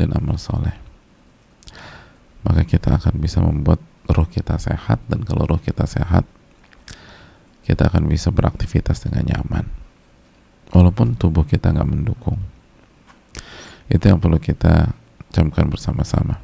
dan 0.00 0.16
amal 0.16 0.40
soleh. 0.40 0.72
Maka 2.40 2.64
kita 2.64 2.96
akan 2.96 3.20
bisa 3.20 3.44
membuat 3.44 3.84
roh 4.08 4.24
kita 4.24 4.56
sehat 4.56 4.98
dan 5.12 5.20
kalau 5.28 5.44
roh 5.44 5.60
kita 5.60 5.84
sehat 5.84 6.24
kita 7.68 7.92
akan 7.92 8.08
bisa 8.08 8.32
beraktivitas 8.32 9.04
dengan 9.04 9.28
nyaman. 9.28 9.68
Walaupun 10.72 11.20
tubuh 11.20 11.44
kita 11.44 11.70
nggak 11.70 11.90
mendukung. 11.90 12.40
Itu 13.90 14.08
yang 14.08 14.22
perlu 14.22 14.40
kita 14.40 14.94
camkan 15.30 15.68
bersama-sama. 15.68 16.40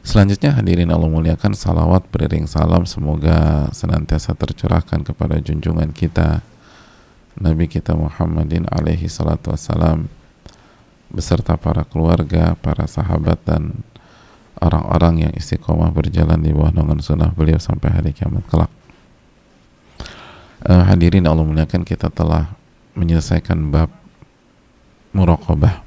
Selanjutnya 0.00 0.56
hadirin 0.56 0.88
Allah 0.88 1.12
muliakan 1.12 1.52
salawat 1.52 2.08
beriring 2.08 2.48
salam 2.48 2.88
semoga 2.88 3.68
senantiasa 3.70 4.32
tercurahkan 4.32 5.04
kepada 5.04 5.36
junjungan 5.38 5.92
kita 5.92 6.40
Nabi 7.36 7.68
kita 7.68 7.92
Muhammadin 7.94 8.64
alaihi 8.72 9.06
salatu 9.06 9.52
wassalam 9.52 10.08
beserta 11.10 11.58
para 11.58 11.82
keluarga, 11.86 12.54
para 12.58 12.86
sahabat 12.86 13.42
dan 13.42 13.82
orang-orang 14.62 15.28
yang 15.28 15.32
istiqomah 15.34 15.90
berjalan 15.90 16.38
di 16.38 16.54
bawah 16.54 16.70
naungan 16.70 17.02
sunnah 17.02 17.32
beliau 17.34 17.58
sampai 17.58 17.90
hari 17.90 18.10
kiamat 18.14 18.46
kelak. 18.46 18.70
Uh, 20.60 20.84
hadirin 20.84 21.24
Allah 21.24 21.42
muliakan 21.42 21.82
kita 21.88 22.12
telah 22.12 22.52
menyelesaikan 22.92 23.72
bab 23.72 23.88
muraqabah. 25.16 25.82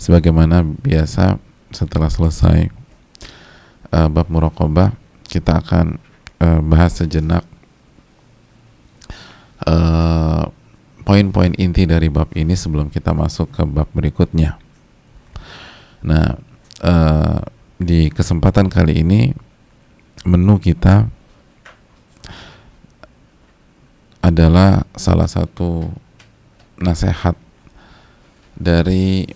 Sebagaimana 0.00 0.64
biasa 0.64 1.38
setelah 1.70 2.08
selesai 2.10 2.72
uh, 3.92 4.08
bab 4.08 4.26
muraqabah 4.32 4.96
kita 5.28 5.60
akan 5.60 6.00
uh, 6.40 6.60
bahas 6.64 6.96
sejenak 6.96 7.44
uh, 9.68 10.48
poin-poin 11.02 11.52
inti 11.58 11.84
dari 11.84 12.08
bab 12.08 12.30
ini 12.34 12.54
sebelum 12.56 12.88
kita 12.88 13.12
masuk 13.12 13.50
ke 13.52 13.62
bab 13.66 13.90
berikutnya. 13.92 14.58
Nah, 16.02 16.34
uh, 16.82 17.38
di 17.78 18.10
kesempatan 18.10 18.70
kali 18.70 19.02
ini 19.02 19.34
menu 20.22 20.58
kita 20.62 21.10
adalah 24.22 24.86
salah 24.94 25.26
satu 25.26 25.90
nasihat 26.78 27.34
dari 28.54 29.26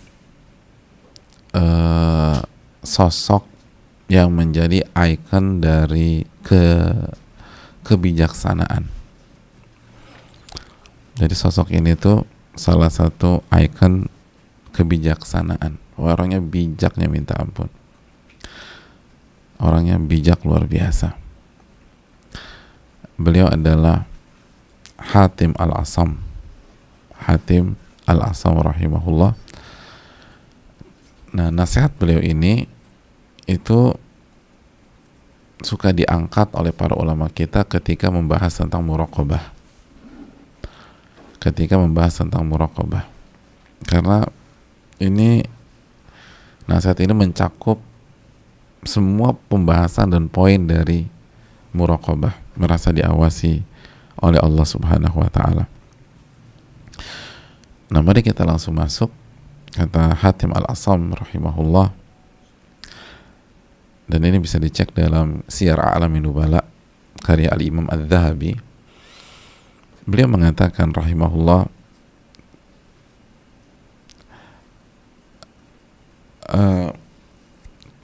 uh, 1.55 2.39
sosok 2.87 3.43
yang 4.07 4.31
menjadi 4.31 4.87
ikon 4.95 5.59
dari 5.59 6.23
ke 6.47 6.95
kebijaksanaan. 7.83 8.96
Jadi 11.17 11.33
sosok 11.33 11.73
ini 11.73 11.97
tuh 11.97 12.29
salah 12.53 12.93
satu 12.93 13.41
ikon 13.49 14.09
kebijaksanaan. 14.77 15.81
Orangnya 15.97 16.45
bijaknya 16.45 17.09
minta 17.09 17.33
ampun. 17.41 17.73
Orangnya 19.57 19.97
bijak 19.97 20.45
luar 20.45 20.69
biasa. 20.69 21.17
Beliau 23.17 23.49
adalah 23.49 24.05
Hatim 25.01 25.57
Al-Asam. 25.57 26.21
Hatim 27.17 27.81
Al-Asam 28.05 28.61
rahimahullah. 28.61 29.33
Nah, 31.33 31.49
nasihat 31.49 31.97
beliau 31.97 32.21
ini 32.21 32.69
itu 33.49 33.97
suka 35.65 35.97
diangkat 35.97 36.53
oleh 36.53 36.77
para 36.77 36.93
ulama 36.93 37.33
kita 37.33 37.65
ketika 37.65 38.13
membahas 38.13 38.53
tentang 38.53 38.85
muraqabah. 38.85 39.56
Ketika 41.47 41.79
membahas 41.79 42.19
tentang 42.19 42.43
muraqabah. 42.51 43.07
Karena 43.87 44.27
ini 44.99 45.47
nasihat 46.67 46.99
ini 46.99 47.15
mencakup 47.15 47.79
semua 48.83 49.31
pembahasan 49.47 50.11
dan 50.11 50.27
poin 50.27 50.59
dari 50.67 51.07
muraqabah, 51.71 52.59
merasa 52.59 52.91
diawasi 52.91 53.63
oleh 54.23 54.41
Allah 54.43 54.67
Subhanahu 54.67 55.23
wa 55.23 55.31
taala. 55.31 55.65
Nah, 57.87 58.03
mari 58.03 58.27
kita 58.27 58.43
langsung 58.43 58.75
masuk 58.75 59.15
kata 59.71 60.19
Hatim 60.19 60.51
Al-Asam 60.57 61.15
rahimahullah 61.15 61.93
dan 64.09 64.21
ini 64.25 64.41
bisa 64.41 64.57
dicek 64.57 64.95
dalam 64.97 65.45
Siyar 65.47 65.79
A'lamin 65.79 66.25
Nubala 66.25 66.65
karya 67.21 67.53
Al-Imam 67.53 67.87
Al-Zahabi 67.93 68.57
beliau 70.07 70.31
mengatakan 70.31 70.95
rahimahullah 70.95 71.67
uh, 76.55 76.91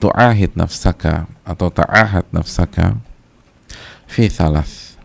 tu'ahid 0.03 0.51
nafsaka 0.59 1.31
atau 1.47 1.71
ta'ahad 1.71 2.27
nafsaka 2.35 2.99
fi 4.03 4.27
thalath 4.27 4.99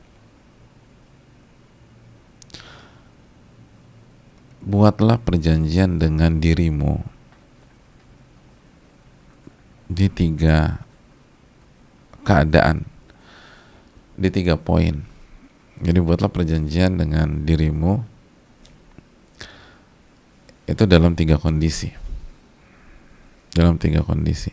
buatlah 4.69 5.17
perjanjian 5.23 5.97
dengan 5.97 6.43
dirimu 6.43 7.01
di 9.89 10.13
tiga 10.13 10.85
keadaan 12.21 12.85
di 14.19 14.29
tiga 14.29 14.61
poin. 14.61 15.07
Jadi 15.79 15.99
buatlah 16.03 16.31
perjanjian 16.31 16.99
dengan 16.99 17.47
dirimu 17.47 18.03
itu 20.69 20.85
dalam 20.85 21.15
tiga 21.15 21.39
kondisi. 21.39 21.95
Dalam 23.55 23.79
tiga 23.81 24.03
kondisi. 24.03 24.53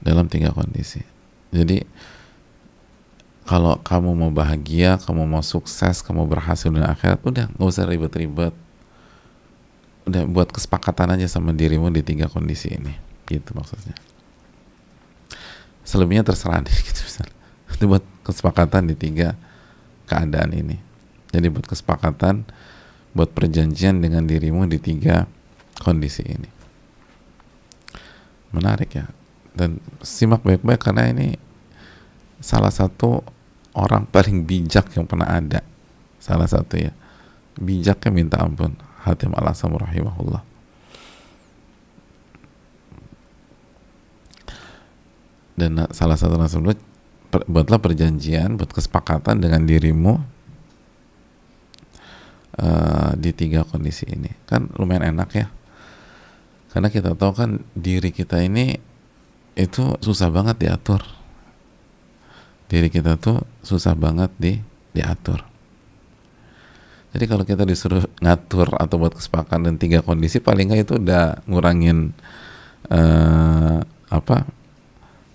Dalam 0.00 0.30
tiga 0.30 0.54
kondisi. 0.54 1.02
Jadi 1.50 1.84
kalau 3.44 3.82
kamu 3.82 4.14
mau 4.14 4.30
bahagia, 4.30 4.96
kamu 5.02 5.26
mau 5.26 5.42
sukses, 5.42 6.00
kamu 6.06 6.24
berhasil 6.30 6.70
di 6.70 6.78
akhirat, 6.78 7.20
udah 7.26 7.50
nggak 7.50 7.66
usah 7.66 7.84
ribet-ribet. 7.84 8.54
Udah 10.06 10.22
buat 10.24 10.48
kesepakatan 10.54 11.18
aja 11.18 11.26
sama 11.26 11.50
dirimu 11.50 11.90
di 11.90 12.00
tiga 12.00 12.30
kondisi 12.30 12.72
ini. 12.72 12.94
Gitu 13.26 13.52
maksudnya 13.52 13.98
selebihnya 15.90 16.22
terserah 16.22 16.62
deh 16.62 16.70
gitu 16.86 17.00
misalnya 17.02 17.34
itu 17.74 17.84
buat 17.90 18.04
kesepakatan 18.30 18.88
di 18.88 18.94
tiga 18.94 19.34
keadaan 20.06 20.54
ini. 20.54 20.78
Jadi 21.30 21.46
buat 21.50 21.66
kesepakatan 21.66 22.46
buat 23.10 23.34
perjanjian 23.34 23.98
dengan 23.98 24.22
dirimu 24.26 24.70
di 24.70 24.78
tiga 24.78 25.26
kondisi 25.82 26.22
ini. 26.22 26.50
Menarik 28.54 28.90
ya. 28.94 29.06
Dan 29.50 29.82
simak 30.00 30.46
baik-baik 30.46 30.78
karena 30.78 31.10
ini 31.10 31.34
salah 32.38 32.70
satu 32.70 33.26
orang 33.74 34.06
paling 34.06 34.46
bijak 34.46 34.94
yang 34.94 35.10
pernah 35.10 35.26
ada. 35.26 35.66
Salah 36.22 36.46
satu 36.46 36.78
ya. 36.78 36.94
Bijaknya 37.58 38.10
minta 38.14 38.38
ampun. 38.38 38.78
Hatim 39.02 39.34
al-Asam 39.34 39.74
dan 45.60 45.84
salah 45.92 46.16
satu 46.16 46.40
nasihat 46.40 46.80
per, 47.30 47.46
buatlah 47.46 47.78
perjanjian 47.78 48.58
buat 48.58 48.74
kesepakatan 48.74 49.40
dengan 49.40 49.62
dirimu 49.64 50.18
uh, 52.58 53.10
di 53.14 53.30
tiga 53.30 53.62
kondisi 53.64 54.10
ini. 54.10 54.30
Kan 54.44 54.68
lumayan 54.76 55.14
enak 55.16 55.30
ya. 55.32 55.46
Karena 56.70 56.90
kita 56.90 57.14
tahu 57.14 57.32
kan 57.34 57.50
diri 57.74 58.10
kita 58.10 58.42
ini 58.42 58.78
itu 59.54 59.96
susah 60.02 60.30
banget 60.30 60.58
diatur. 60.58 61.02
Diri 62.70 62.86
kita 62.86 63.18
tuh 63.18 63.42
susah 63.66 63.98
banget 63.98 64.30
di 64.38 64.58
diatur. 64.94 65.42
Jadi 67.10 67.24
kalau 67.26 67.42
kita 67.42 67.66
disuruh 67.66 68.06
ngatur 68.22 68.70
atau 68.78 68.94
buat 69.02 69.18
kesepakatan 69.18 69.66
dan 69.66 69.74
tiga 69.82 69.98
kondisi 69.98 70.38
paling 70.38 70.70
nggak 70.70 70.86
itu 70.86 70.94
udah 71.02 71.42
ngurangin 71.50 72.14
uh, 72.86 73.82
apa 74.06 74.46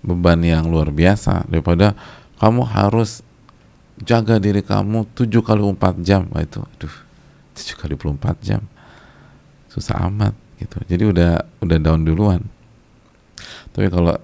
beban 0.06 0.38
yang 0.40 0.70
luar 0.70 0.94
biasa 0.94 1.50
daripada 1.50 1.98
kamu 2.38 2.62
harus 2.62 3.26
jaga 4.00 4.38
diri 4.38 4.62
kamu 4.62 5.08
7 5.18 5.28
kali 5.42 5.60
4 5.66 6.06
jam. 6.06 6.30
Wah, 6.30 6.46
itu 6.46 6.62
aduh 6.62 6.94
7 7.58 7.80
kali 7.80 7.94
24 7.98 8.38
jam. 8.46 8.62
Susah 9.72 10.06
amat 10.08 10.32
gitu. 10.62 10.78
Jadi 10.86 11.04
udah 11.10 11.32
udah 11.60 11.78
down 11.82 12.06
duluan. 12.06 12.44
Tapi 13.74 13.92
kalau 13.92 14.16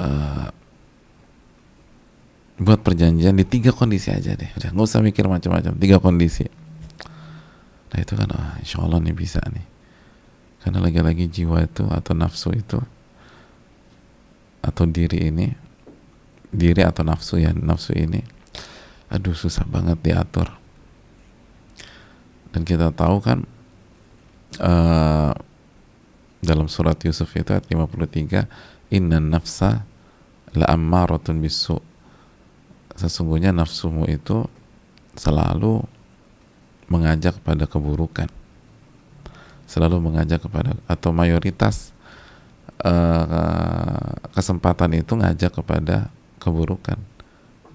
uh, 0.00 0.48
buat 2.60 2.80
perjanjian 2.84 3.36
di 3.36 3.44
tiga 3.48 3.72
kondisi 3.72 4.12
aja 4.12 4.36
deh. 4.36 4.48
Udah 4.56 4.70
nggak 4.72 4.86
usah 4.86 5.00
mikir 5.00 5.24
macam-macam 5.28 5.72
tiga 5.80 5.96
kondisi. 6.00 6.44
Nah 7.90 7.98
itu 7.98 8.12
kan 8.14 8.28
oh, 8.30 8.52
insya 8.60 8.84
Allah 8.84 9.00
nih 9.00 9.16
bisa 9.16 9.40
nih. 9.48 9.66
Karena 10.60 10.84
lagi-lagi 10.84 11.24
jiwa 11.32 11.64
itu 11.64 11.88
atau 11.88 12.12
nafsu 12.12 12.52
itu 12.52 12.78
atau 14.60 14.84
diri 14.84 15.32
ini 15.32 15.52
diri 16.50 16.82
atau 16.84 17.06
nafsu 17.06 17.40
ya 17.40 17.54
nafsu 17.54 17.96
ini 17.96 18.20
aduh 19.10 19.34
susah 19.34 19.66
banget 19.66 19.98
diatur. 20.02 20.46
Dan 22.50 22.66
kita 22.66 22.90
tahu 22.90 23.22
kan 23.22 23.46
uh, 24.58 25.34
dalam 26.42 26.66
surat 26.66 26.98
Yusuf 27.06 27.30
itu 27.34 27.50
ayat 27.50 27.66
53 27.70 28.46
inna 28.90 29.18
nafsa 29.22 29.86
la 30.54 30.66
ammaratun 30.70 31.38
bisu. 31.42 31.78
Sesungguhnya 32.98 33.54
nafsumu 33.54 34.06
itu 34.10 34.46
selalu 35.14 35.82
mengajak 36.90 37.38
kepada 37.38 37.70
keburukan 37.70 38.30
selalu 39.70 40.02
mengajak 40.02 40.42
kepada 40.42 40.74
atau 40.90 41.14
mayoritas 41.14 41.94
uh, 42.84 44.16
kesempatan 44.32 44.96
itu 44.96 45.12
ngajak 45.16 45.52
kepada 45.60 46.08
keburukan 46.40 46.96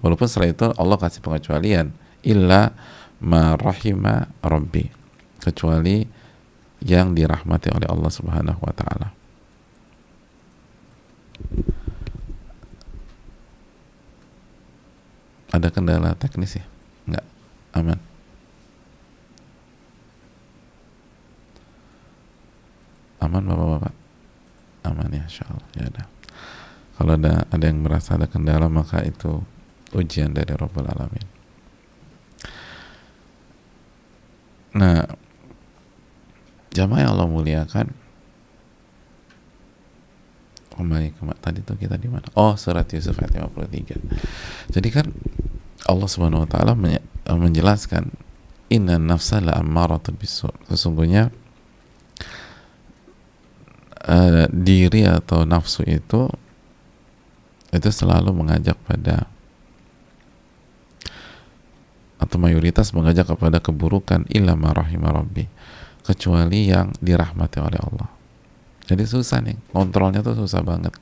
walaupun 0.02 0.26
setelah 0.26 0.50
itu 0.50 0.66
Allah 0.76 0.98
kasih 0.98 1.22
pengecualian 1.22 1.94
illa 2.26 2.74
ma 3.22 3.54
rahima 3.56 4.28
rabbi 4.42 4.90
kecuali 5.40 6.04
yang 6.84 7.16
dirahmati 7.16 7.72
oleh 7.72 7.88
Allah 7.88 8.12
Subhanahu 8.12 8.60
wa 8.60 8.74
taala. 8.74 9.08
Ada 15.54 15.72
kendala 15.72 16.12
teknis 16.18 16.60
ya? 16.60 16.66
Enggak. 17.08 17.26
Aman. 17.72 17.98
Aman 23.24 23.42
Bapak-bapak? 23.48 24.05
Aman 24.86 25.10
ya 25.10 25.26
insyaallah. 25.26 25.66
Ya 25.74 25.84
ada. 25.90 26.02
Kalau 26.96 27.12
ada 27.18 27.44
ada 27.50 27.64
yang 27.66 27.82
merasa 27.82 28.14
ada 28.16 28.30
kendala 28.30 28.70
maka 28.70 29.02
itu 29.02 29.42
ujian 29.92 30.32
dari 30.32 30.54
Rabbul 30.54 30.86
Alamin. 30.86 31.26
Nah, 34.76 35.08
jamaah 36.76 37.00
yang 37.00 37.10
Allah 37.16 37.28
muliakan 37.28 37.86
kembali 40.76 41.16
ke 41.16 41.24
tadi 41.40 41.64
tuh 41.64 41.80
kita 41.80 41.96
di 41.96 42.12
mana? 42.12 42.28
Oh, 42.36 42.52
surat 42.60 42.84
Yusuf 42.92 43.16
ayat 43.16 43.40
53. 43.40 44.76
Jadi 44.76 44.88
kan 44.92 45.08
Allah 45.88 46.04
Subhanahu 46.04 46.44
wa 46.44 46.48
taala 46.50 46.76
menjelaskan 47.24 48.12
inna 48.68 49.00
nafsa 49.00 49.40
la 49.40 49.56
ammaratu 49.56 50.12
bisu. 50.12 50.52
Sesungguhnya 50.68 51.32
uh, 54.06 54.46
diri 54.50 55.04
atau 55.04 55.42
nafsu 55.42 55.82
itu 55.86 56.30
itu 57.74 57.88
selalu 57.90 58.32
mengajak 58.32 58.78
pada 58.86 59.26
atau 62.16 62.36
mayoritas 62.40 62.96
mengajak 62.96 63.28
kepada 63.28 63.60
keburukan 63.60 64.24
illa 64.32 64.56
ma 64.56 64.72
rahimah 64.72 65.12
rabbi 65.20 65.44
kecuali 66.06 66.70
yang 66.70 66.94
dirahmati 67.02 67.58
oleh 67.60 67.80
Allah. 67.82 68.08
Jadi 68.86 69.02
susah 69.02 69.42
nih, 69.42 69.58
kontrolnya 69.74 70.22
tuh 70.22 70.38
susah 70.38 70.62
banget. 70.62 70.94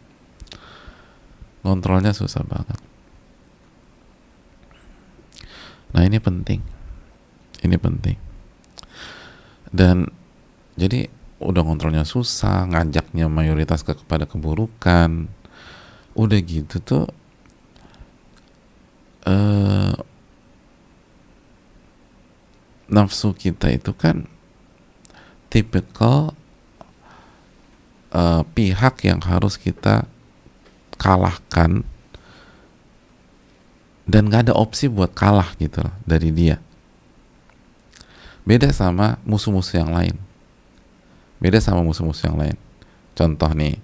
Kontrolnya 1.60 2.16
susah 2.16 2.40
banget. 2.40 2.80
Nah 5.92 6.02
ini 6.02 6.18
penting, 6.18 6.64
ini 7.62 7.76
penting. 7.76 8.16
Dan 9.68 10.08
jadi 10.74 11.06
udah 11.42 11.62
kontrolnya 11.66 12.06
susah, 12.06 12.66
ngajaknya 12.70 13.26
mayoritas 13.26 13.82
ke 13.82 13.94
kepada 13.94 14.24
keburukan. 14.28 15.26
Udah 16.14 16.38
gitu 16.38 16.78
tuh 16.78 17.04
uh, 19.26 19.94
nafsu 22.88 23.34
kita 23.34 23.72
itu 23.72 23.90
kan 23.96 24.28
tipikal 25.48 26.36
uh, 28.14 28.42
pihak 28.54 29.02
yang 29.02 29.18
harus 29.24 29.56
kita 29.58 30.06
kalahkan 31.00 31.82
dan 34.04 34.28
gak 34.28 34.48
ada 34.48 34.54
opsi 34.54 34.86
buat 34.86 35.16
kalah 35.16 35.56
gitu 35.56 35.80
loh 35.80 35.94
dari 36.04 36.28
dia 36.28 36.60
beda 38.44 38.68
sama 38.70 39.16
musuh-musuh 39.24 39.80
yang 39.80 39.90
lain 39.90 40.16
beda 41.44 41.60
sama 41.60 41.84
musuh-musuh 41.84 42.32
yang 42.32 42.40
lain. 42.40 42.56
Contoh 43.12 43.52
nih 43.52 43.76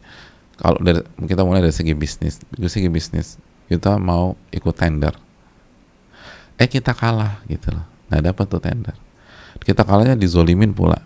kalau 0.57 0.81
dari 0.81 1.05
kita 1.29 1.45
mulai 1.45 1.61
dari 1.61 1.77
segi 1.77 1.93
bisnis. 1.93 2.41
Dari 2.49 2.73
segi 2.73 2.89
bisnis 2.89 3.37
kita 3.69 4.01
mau 4.01 4.33
ikut 4.49 4.73
tender. 4.73 5.13
Eh 6.57 6.65
kita 6.65 6.97
kalah 6.97 7.45
gitu 7.53 7.69
loh. 7.69 7.85
Nggak 8.09 8.23
dapat 8.33 8.45
tuh 8.49 8.63
tender. 8.65 8.97
Kita 9.61 9.85
kalahnya 9.85 10.17
dizolimin 10.17 10.73
pula. 10.73 11.05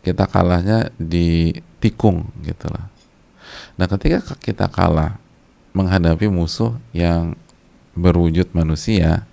Kita 0.00 0.24
kalahnya 0.24 0.88
di 0.96 1.52
tikung 1.76 2.24
gitu 2.40 2.72
lah. 2.72 2.88
Nah 3.76 3.84
ketika 3.84 4.32
kita 4.40 4.64
kalah 4.72 5.20
menghadapi 5.76 6.24
musuh 6.32 6.72
yang 6.96 7.36
berwujud 7.92 8.48
manusia 8.56 9.28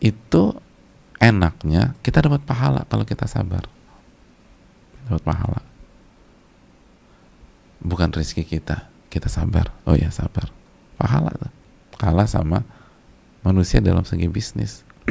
itu 0.00 0.56
enaknya 1.20 1.92
kita 2.00 2.24
dapat 2.24 2.40
pahala 2.48 2.88
kalau 2.88 3.04
kita 3.04 3.28
sabar 3.28 3.68
dapat 5.10 5.26
pahala. 5.26 5.60
Bukan 7.82 8.14
rezeki 8.14 8.46
kita 8.46 8.86
kita 9.10 9.26
sabar. 9.26 9.74
Oh 9.84 9.98
ya 9.98 10.08
sabar. 10.14 10.48
Pahala 10.94 11.34
kalah 12.00 12.24
sama 12.24 12.64
manusia 13.42 13.82
dalam 13.82 14.06
segi 14.06 14.30
bisnis. 14.30 14.86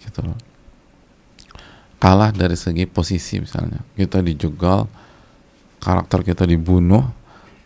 Gitu 0.00 0.24
loh. 0.24 0.38
Kalah 2.00 2.32
dari 2.32 2.56
segi 2.56 2.88
posisi 2.88 3.42
misalnya. 3.42 3.84
Kita 3.98 4.24
dijegal 4.24 4.88
karakter 5.82 6.24
kita 6.24 6.48
dibunuh 6.48 7.04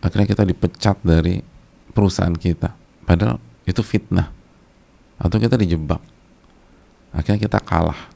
akhirnya 0.03 0.27
kita 0.27 0.43
dipecat 0.43 0.99
dari 1.05 1.39
perusahaan 1.95 2.35
kita. 2.35 2.75
Padahal 3.07 3.39
itu 3.63 3.79
fitnah. 3.79 4.33
Atau 5.15 5.39
kita 5.39 5.55
dijebak. 5.55 6.03
Akhirnya 7.15 7.39
kita 7.39 7.63
kalah 7.63 8.11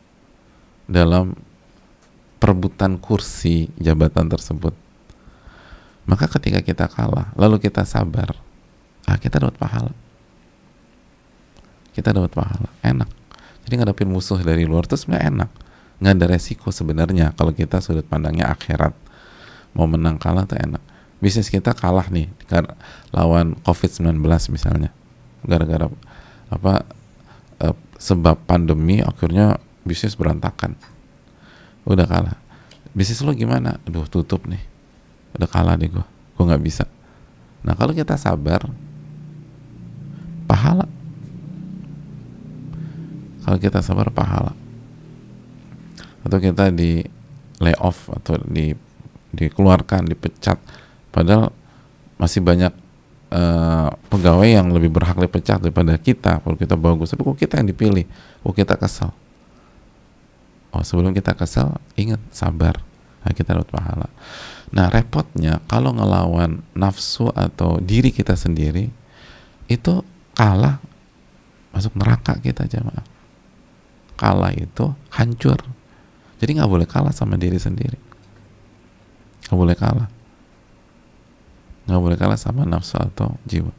dalam 0.90 1.38
perebutan 2.40 2.96
kursi 2.98 3.68
jabatan 3.78 4.32
tersebut. 4.32 4.72
Maka 6.08 6.26
ketika 6.26 6.64
kita 6.64 6.90
kalah 6.90 7.30
lalu 7.38 7.62
kita 7.62 7.86
sabar 7.86 8.34
ah 9.06 9.20
kita 9.20 9.38
dapat 9.38 9.60
pahala. 9.60 9.94
Kita 11.94 12.16
dapat 12.16 12.32
pahala 12.32 12.72
enak. 12.82 13.12
Jadi 13.68 13.74
ngadepin 13.76 14.10
musuh 14.10 14.40
dari 14.42 14.66
luar 14.66 14.88
itu 14.88 14.96
sebenarnya 14.98 15.30
enak. 15.30 15.50
Nggak 16.00 16.14
ada 16.16 16.26
resiko 16.32 16.72
sebenarnya 16.72 17.36
kalau 17.36 17.52
kita 17.52 17.84
sudut 17.84 18.08
pandangnya 18.08 18.50
akhirat. 18.50 18.96
Mau 19.76 19.86
menang 19.86 20.18
kalah 20.18 20.48
tuh 20.50 20.58
enak. 20.58 20.82
Bisnis 21.20 21.52
kita 21.52 21.76
kalah 21.76 22.08
nih 22.10 22.32
lawan 23.12 23.60
covid-19 23.68 24.24
misalnya. 24.50 24.90
Gara-gara 25.44 25.92
apa 26.50 26.88
eh, 27.62 27.76
sebab 28.00 28.40
pandemi 28.48 29.04
akhirnya 29.04 29.60
bisnis 29.84 30.16
berantakan 30.16 30.80
udah 31.96 32.08
kalah. 32.10 32.38
Bisnis 32.94 33.22
lo 33.22 33.34
gimana? 33.34 33.78
Aduh 33.86 34.06
tutup 34.10 34.46
nih. 34.46 34.62
Udah 35.38 35.50
kalah 35.50 35.78
deh 35.78 35.90
gue 35.90 36.06
gue 36.40 36.44
nggak 36.48 36.64
bisa. 36.64 36.88
Nah 37.68 37.76
kalau 37.76 37.92
kita 37.92 38.16
sabar 38.16 38.64
pahala. 40.48 40.88
Kalau 43.44 43.58
kita 43.60 43.84
sabar 43.84 44.08
pahala. 44.14 44.56
Atau 46.24 46.40
kita 46.40 46.72
di 46.72 47.04
layoff 47.60 48.08
atau 48.16 48.40
di 48.48 48.72
dikeluarkan, 49.30 50.10
dipecat, 50.10 50.58
padahal 51.14 51.54
masih 52.18 52.42
banyak 52.42 52.74
uh, 53.30 53.94
pegawai 54.10 54.50
yang 54.50 54.74
lebih 54.74 54.90
berhak 54.90 55.22
dipecat 55.22 55.62
daripada 55.62 55.94
kita. 56.02 56.42
Kalau 56.42 56.58
kita 56.58 56.74
bagus, 56.74 57.14
tapi 57.14 57.22
kok 57.22 57.38
kita 57.38 57.62
yang 57.62 57.70
dipilih, 57.70 58.06
kok 58.42 58.56
kita 58.58 58.74
kesal. 58.74 59.14
Oh 60.70 60.86
sebelum 60.86 61.18
kita 61.18 61.34
kesal, 61.34 61.82
ingat 61.98 62.22
sabar, 62.30 62.78
nah, 63.26 63.34
kita 63.34 63.58
dapat 63.58 63.70
pahala. 63.74 64.08
Nah 64.70 64.86
repotnya 64.94 65.58
kalau 65.66 65.98
ngelawan 65.98 66.62
nafsu 66.78 67.34
atau 67.34 67.82
diri 67.82 68.14
kita 68.14 68.38
sendiri 68.38 68.94
itu 69.66 70.06
kalah 70.38 70.78
masuk 71.74 71.98
neraka 71.98 72.38
kita 72.38 72.70
jamaah. 72.70 73.06
Kalah 74.14 74.54
itu 74.54 74.94
hancur 75.10 75.58
jadi 76.40 76.56
nggak 76.56 76.72
boleh 76.72 76.88
kalah 76.88 77.12
sama 77.12 77.36
diri 77.36 77.60
sendiri. 77.60 78.00
Nggak 79.48 79.60
boleh 79.60 79.76
kalah. 79.76 80.10
Nggak 81.86 82.02
boleh 82.02 82.18
kalah 82.18 82.40
sama 82.40 82.64
nafsu 82.64 82.96
atau 82.96 83.36
jiwa. 83.44 83.76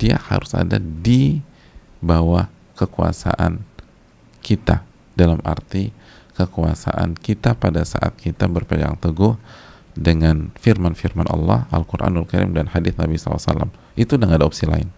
Dia 0.00 0.16
harus 0.16 0.56
ada 0.56 0.80
di 0.80 1.44
bawah 2.00 2.48
kekuasaan 2.80 3.60
kita 4.40 4.85
dalam 5.16 5.40
arti 5.42 5.90
kekuasaan 6.36 7.16
kita 7.16 7.56
pada 7.56 7.82
saat 7.82 8.14
kita 8.20 8.46
berpegang 8.46 9.00
teguh 9.00 9.34
dengan 9.96 10.52
firman-firman 10.60 11.24
Allah, 11.32 11.64
Al-Quranul 11.72 12.28
Karim 12.28 12.52
dan 12.52 12.68
hadis 12.68 13.00
Nabi 13.00 13.16
SAW. 13.16 13.72
Itu 13.96 14.20
udah 14.20 14.28
gak 14.28 14.44
ada 14.44 14.46
opsi 14.46 14.68
lain. 14.68 14.92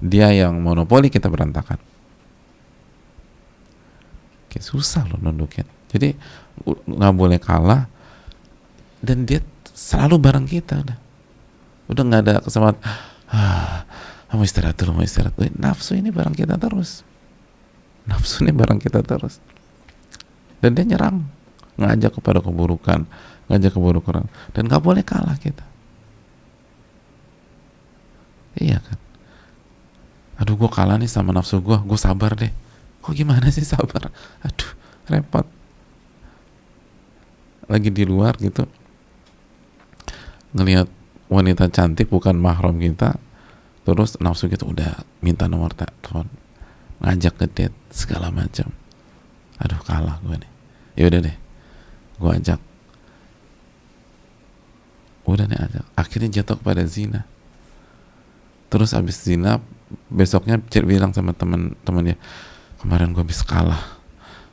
Dia 0.00 0.32
yang 0.32 0.56
monopoli 0.64 1.12
kita 1.12 1.28
berantakan. 1.28 1.76
nundukin 4.50 4.66
susah 4.66 5.06
loh 5.06 5.18
nundukin 5.22 5.62
jadi 5.94 6.18
nggak 6.66 7.14
boleh 7.14 7.38
kalah 7.38 7.86
dan 8.98 9.22
dia 9.22 9.38
selalu 9.70 10.18
bareng 10.18 10.46
kita 10.50 10.82
udah 10.82 10.98
udah 11.86 12.02
nggak 12.02 12.22
ada 12.26 12.34
kesempatan 12.42 12.82
ah, 13.30 13.86
mau 14.34 14.42
istirahat 14.42 14.74
dulu 14.74 15.00
mau 15.00 15.06
istirahat 15.06 15.38
dulu. 15.38 15.54
nafsu 15.54 15.94
ini 15.94 16.10
bareng 16.10 16.34
kita 16.34 16.58
terus 16.58 17.06
nafsu 18.10 18.42
ini 18.42 18.50
bareng 18.50 18.82
kita 18.82 19.06
terus. 19.06 19.38
Dan 20.58 20.74
dia 20.74 20.84
nyerang. 20.84 21.24
Ngajak 21.78 22.18
kepada 22.18 22.42
keburukan. 22.42 23.06
Ngajak 23.46 23.72
keburukan. 23.72 24.26
Dan 24.52 24.66
nggak 24.66 24.82
boleh 24.82 25.06
kalah 25.06 25.38
kita. 25.38 25.64
Iya 28.58 28.82
kan? 28.82 28.98
Aduh 30.42 30.58
gue 30.58 30.70
kalah 30.72 30.98
nih 30.98 31.06
sama 31.06 31.30
nafsu 31.30 31.62
gue 31.62 31.78
gue 31.78 31.98
sabar 32.00 32.34
deh. 32.34 32.50
Kok 33.00 33.14
gimana 33.14 33.48
sih 33.54 33.62
sabar? 33.62 34.10
Aduh 34.42 34.70
repot. 35.06 35.46
Lagi 37.70 37.88
di 37.94 38.02
luar 38.02 38.34
gitu 38.42 38.66
ngelihat 40.54 40.90
wanita 41.30 41.70
cantik 41.70 42.10
bukan 42.10 42.34
mahram 42.34 42.74
kita 42.82 43.18
terus 43.86 44.18
nafsu 44.18 44.50
kita 44.50 44.66
udah 44.66 45.06
minta 45.22 45.46
nomor 45.46 45.70
telepon 45.74 46.26
ngajak 47.00 47.34
ke 47.36 47.46
date 47.50 47.76
segala 47.92 48.28
macam. 48.32 48.72
Aduh 49.60 49.80
kalah 49.84 50.20
gue 50.24 50.36
nih. 50.40 50.50
Ya 50.96 51.04
udah 51.08 51.20
deh 51.24 51.36
gue 52.20 52.30
ajak. 52.36 52.60
Udah 55.24 55.44
nih 55.48 55.58
ajak. 55.58 55.84
Akhirnya 55.96 56.28
jatuh 56.40 56.56
kepada 56.60 56.84
zina. 56.84 57.24
Terus 58.70 58.94
abis 58.94 59.24
zina 59.24 59.58
besoknya 60.06 60.62
bilang 60.86 61.10
sama 61.10 61.34
temen-temen 61.34 62.14
dia 62.14 62.16
kemarin 62.78 63.10
gue 63.10 63.24
habis 63.24 63.42
kalah. 63.42 63.98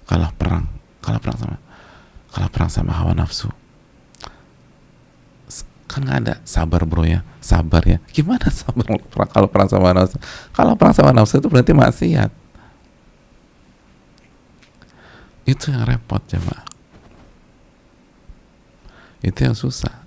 Kalah 0.07 0.31
perang. 0.33 0.65
Kalah 1.03 1.21
perang 1.21 1.37
sama 1.39 1.57
kalah 2.37 2.53
perang 2.53 2.69
sama 2.69 2.93
hawa 2.93 3.17
nafsu 3.17 3.49
kan 5.87 6.03
nggak 6.03 6.19
ada. 6.27 6.35
Sabar 6.43 6.83
bro 6.83 7.07
ya. 7.07 7.23
Sabar 7.39 7.83
ya. 7.87 7.97
Gimana 8.11 8.51
sabar? 8.59 8.99
Kalau 9.31 9.47
perang 9.47 9.71
sama 9.71 9.95
nafsu 9.95 10.19
kalau 10.51 10.75
perang 10.75 10.93
sama 10.93 11.11
nafsu 11.15 11.39
itu 11.39 11.47
berarti 11.47 11.71
maksiat. 11.71 12.31
Itu 15.47 15.71
yang 15.71 15.87
repot 15.87 16.19
coba 16.27 16.67
itu 19.27 19.39
yang 19.43 19.57
susah. 19.57 20.05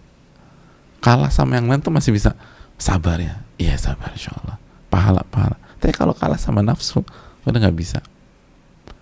Kalah 1.00 1.32
sama 1.32 1.56
yang 1.56 1.66
lain 1.66 1.80
tuh 1.80 1.92
masih 1.92 2.12
bisa 2.12 2.36
sabar 2.76 3.20
ya. 3.20 3.40
Iya 3.56 3.76
sabar 3.76 4.12
insya 4.12 4.32
Allah 4.36 4.56
pahala 4.88 5.22
pahala. 5.28 5.56
Tapi 5.80 5.92
kalau 5.96 6.12
kalah 6.12 6.36
sama 6.36 6.60
nafsu 6.60 7.04
udah 7.44 7.58
nggak 7.60 7.76
bisa. 7.76 8.00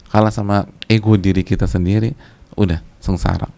Kalah 0.09 0.33
sama 0.33 0.67
ego 0.87 1.15
diri 1.19 1.43
kita 1.45 1.69
sendiri 1.69 2.15
udah 2.59 2.81
sengsara 2.99 3.51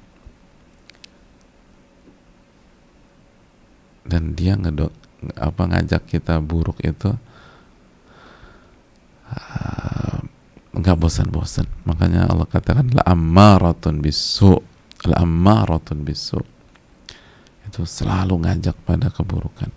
dan 4.11 4.35
dia 4.35 4.59
ngedok 4.59 4.90
apa 5.38 5.62
ngajak 5.71 6.11
kita 6.11 6.43
buruk 6.43 6.83
itu 6.83 7.14
ah, 9.31 10.19
nggak 10.75 10.97
uh, 10.97 11.00
bosan-bosan. 11.00 11.71
Makanya 11.87 12.26
Allah 12.26 12.50
katakan 12.50 12.90
la 12.90 13.07
ammaratun 13.07 14.02
bisu 14.02 14.59
la 15.07 15.23
ammaratun 15.23 16.02
bisu. 16.02 16.43
Itu 17.71 17.87
selalu 17.87 18.43
ngajak 18.43 18.75
pada 18.83 19.14
keburukan. 19.14 19.71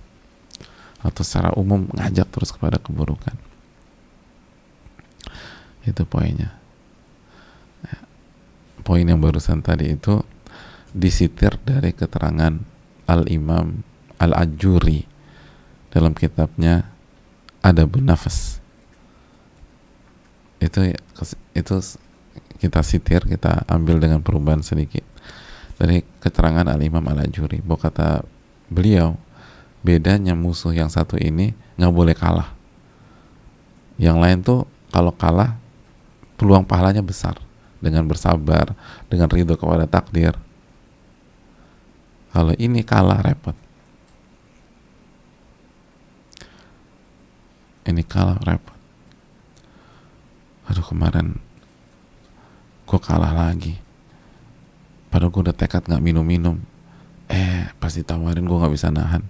Atau 1.05 1.21
secara 1.21 1.53
umum 1.53 1.85
ngajak 1.93 2.33
terus 2.33 2.49
kepada 2.49 2.81
keburukan. 2.81 3.37
Itu 5.83 6.07
poinnya. 6.07 6.55
Ya. 7.83 7.99
poin 8.87 9.03
yang 9.03 9.19
barusan 9.19 9.59
tadi 9.59 9.91
itu 9.91 10.23
disitir 10.95 11.59
dari 11.59 11.91
keterangan 11.91 12.55
al-imam 13.03 13.83
Al-Ajuri. 14.23 15.03
Dalam 15.91 16.15
kitabnya 16.15 16.89
ada 17.61 17.85
Nafas. 17.85 18.63
Itu 20.57 20.95
itu 21.53 21.75
kita 22.57 22.79
sitir 22.81 23.21
kita 23.27 23.67
ambil 23.67 23.99
dengan 23.99 24.23
perubahan 24.23 24.63
sedikit. 24.63 25.03
Dari 25.77 26.01
keterangan 26.23 26.65
Al-Imam 26.65 27.03
Al-Ajuri 27.03 27.59
bahwa 27.61 27.79
kata 27.83 28.23
beliau 28.71 29.19
bedanya 29.83 30.33
musuh 30.33 30.71
yang 30.71 30.87
satu 30.87 31.19
ini 31.19 31.51
nggak 31.77 31.93
boleh 31.93 32.15
kalah. 32.15 32.55
Yang 33.99 34.17
lain 34.17 34.37
tuh 34.41 34.59
kalau 34.89 35.13
kalah 35.13 35.59
peluang 36.39 36.65
pahalanya 36.65 37.03
besar. 37.03 37.37
Dengan 37.83 38.07
bersabar 38.07 38.71
dengan 39.11 39.27
ridho 39.27 39.59
kepada 39.59 39.83
takdir. 39.83 40.39
Kalau 42.31 42.55
ini 42.55 42.79
kalah 42.79 43.19
repot 43.19 43.59
ini 47.87 48.01
kalah 48.05 48.39
repot 48.43 48.75
aduh 50.67 50.85
kemarin 50.85 51.37
gue 52.93 52.99
kalah 53.01 53.33
lagi. 53.33 53.79
Padahal 55.09 55.33
gue 55.33 55.41
udah 55.49 55.57
tekad 55.57 55.85
nggak 55.89 56.03
minum-minum. 56.03 56.61
Eh 57.25 57.69
pasti 57.81 58.05
tawarin 58.05 58.45
gue 58.45 58.53
nggak 58.53 58.73
bisa 58.73 58.93
nahan. 58.93 59.25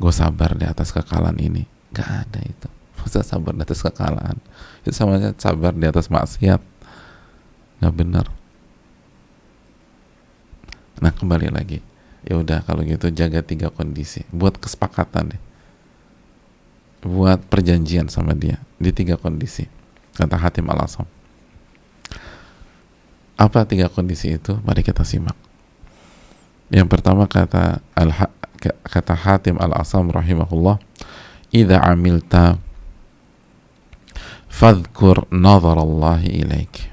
Gue 0.00 0.12
sabar 0.12 0.56
di 0.56 0.64
atas 0.64 0.92
kekalahan 0.92 1.36
ini. 1.40 1.64
Nggak 1.92 2.08
ada 2.08 2.40
itu. 2.44 2.68
Masa 3.00 3.24
sabar 3.24 3.56
di 3.56 3.64
atas 3.64 3.80
kekalahan? 3.80 4.36
Itu 4.84 4.92
sama 4.92 5.16
aja 5.16 5.32
sabar 5.36 5.72
di 5.72 5.86
atas 5.88 6.12
maksiat. 6.12 6.60
Nggak 7.80 7.94
benar 7.96 8.26
nah 11.00 11.08
kembali 11.08 11.48
lagi. 11.48 11.80
Ya 12.28 12.36
udah 12.36 12.60
kalau 12.60 12.84
gitu 12.84 13.08
jaga 13.08 13.40
tiga 13.40 13.72
kondisi. 13.72 14.28
Buat 14.28 14.60
kesepakatan 14.60 15.32
deh 15.32 15.40
buat 17.00 17.40
perjanjian 17.48 18.12
sama 18.12 18.36
dia 18.36 18.60
di 18.76 18.92
tiga 18.92 19.16
kondisi 19.16 19.64
kata 20.16 20.36
Hatim 20.36 20.68
al 20.68 20.84
Asam 20.84 21.08
apa 23.40 23.64
tiga 23.64 23.88
kondisi 23.88 24.36
itu? 24.36 24.60
Mari 24.68 24.84
kita 24.84 25.00
simak. 25.00 25.32
Yang 26.68 26.92
pertama 26.92 27.24
kata 27.24 27.80
al 27.96 28.12
kata 28.84 29.16
Hatim 29.16 29.56
al 29.56 29.72
Asam 29.72 30.12
rahimahullah 30.12 30.76
idza 31.48 31.80
amilta 31.80 32.60
fadhkur 34.52 35.24
nazar 35.32 35.80
Allah 35.80 36.20
ilaik. 36.20 36.92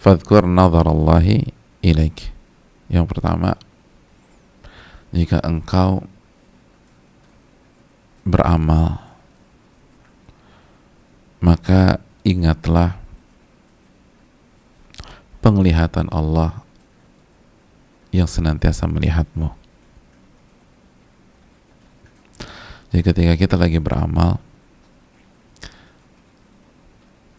Fadhkur 0.00 0.48
nazar 0.48 0.88
Allah 0.88 1.44
ilaik. 1.84 2.32
Yang 2.88 3.04
pertama 3.12 3.60
jika 5.12 5.36
engkau 5.44 6.08
beramal. 8.22 9.02
Maka 11.42 11.98
ingatlah 12.22 12.94
penglihatan 15.42 16.06
Allah 16.14 16.62
yang 18.14 18.30
senantiasa 18.30 18.86
melihatmu. 18.86 19.50
Jadi 22.92 23.02
ketika 23.02 23.34
kita 23.34 23.56
lagi 23.56 23.80
beramal, 23.80 24.38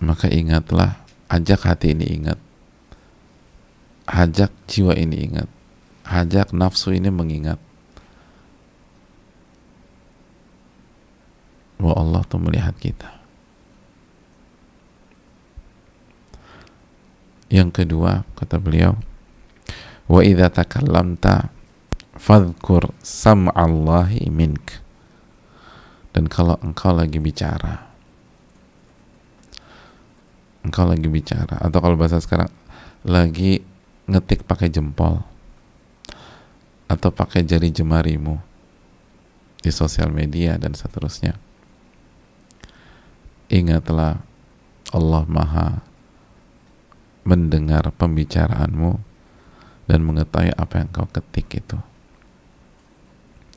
maka 0.01 0.27
ingatlah, 0.27 0.99
ajak 1.29 1.63
hati 1.63 1.93
ini 1.93 2.09
ingat, 2.19 2.41
ajak 4.09 4.51
jiwa 4.67 4.97
ini 4.97 5.29
ingat, 5.29 5.47
ajak 6.03 6.51
nafsu 6.51 6.91
ini 6.91 7.13
mengingat 7.13 7.61
bahwa 11.83 11.99
Allah 11.99 12.21
tuh 12.23 12.39
melihat 12.39 12.71
kita. 12.79 13.11
Yang 17.51 17.83
kedua, 17.83 18.23
kata 18.39 18.55
beliau, 18.55 18.95
wa 20.07 20.23
idza 20.23 20.47
takallamta 20.47 21.51
fadhkur 22.15 22.95
sam'allahi 23.03 24.31
mink. 24.31 24.79
Dan 26.15 26.31
kalau 26.31 26.55
engkau 26.63 26.95
lagi 26.95 27.19
bicara, 27.19 27.93
engkau 30.63 30.87
lagi 30.87 31.05
bicara 31.11 31.59
atau 31.59 31.83
kalau 31.83 31.99
bahasa 31.99 32.23
sekarang 32.23 32.47
lagi 33.03 33.59
ngetik 34.07 34.47
pakai 34.47 34.71
jempol 34.71 35.19
atau 36.87 37.09
pakai 37.11 37.43
jari 37.43 37.73
jemarimu 37.73 38.39
di 39.59 39.71
sosial 39.73 40.11
media 40.11 40.55
dan 40.55 40.77
seterusnya 40.77 41.35
ingatlah 43.53 44.25
Allah 44.89 45.23
Maha 45.29 45.85
mendengar 47.21 47.93
pembicaraanmu 47.93 48.97
dan 49.85 49.99
mengetahui 50.01 50.57
apa 50.57 50.81
yang 50.81 50.89
kau 50.89 51.05
ketik 51.05 51.61
itu. 51.61 51.77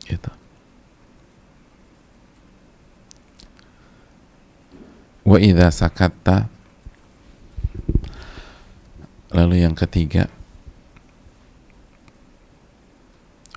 Itu. 0.07 0.31
wa 5.27 5.43
idza 5.43 5.75
sakatta 5.75 6.47
lalu 9.35 9.67
yang 9.67 9.75
ketiga 9.75 10.31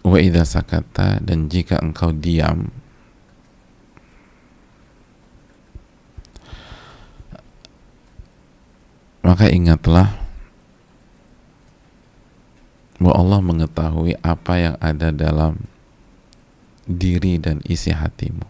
wa 0.02 0.18
idza 0.18 0.50
sakatta 0.50 1.22
dan 1.22 1.46
jika 1.46 1.78
engkau 1.78 2.10
diam 2.10 2.74
maka 9.26 9.52
ingatlah 9.52 10.16
bahwa 13.00 13.16
Allah 13.16 13.40
mengetahui 13.40 14.14
apa 14.20 14.54
yang 14.60 14.76
ada 14.84 15.10
dalam 15.16 15.68
diri 16.84 17.40
dan 17.40 17.64
isi 17.64 17.96
hatimu. 17.96 18.44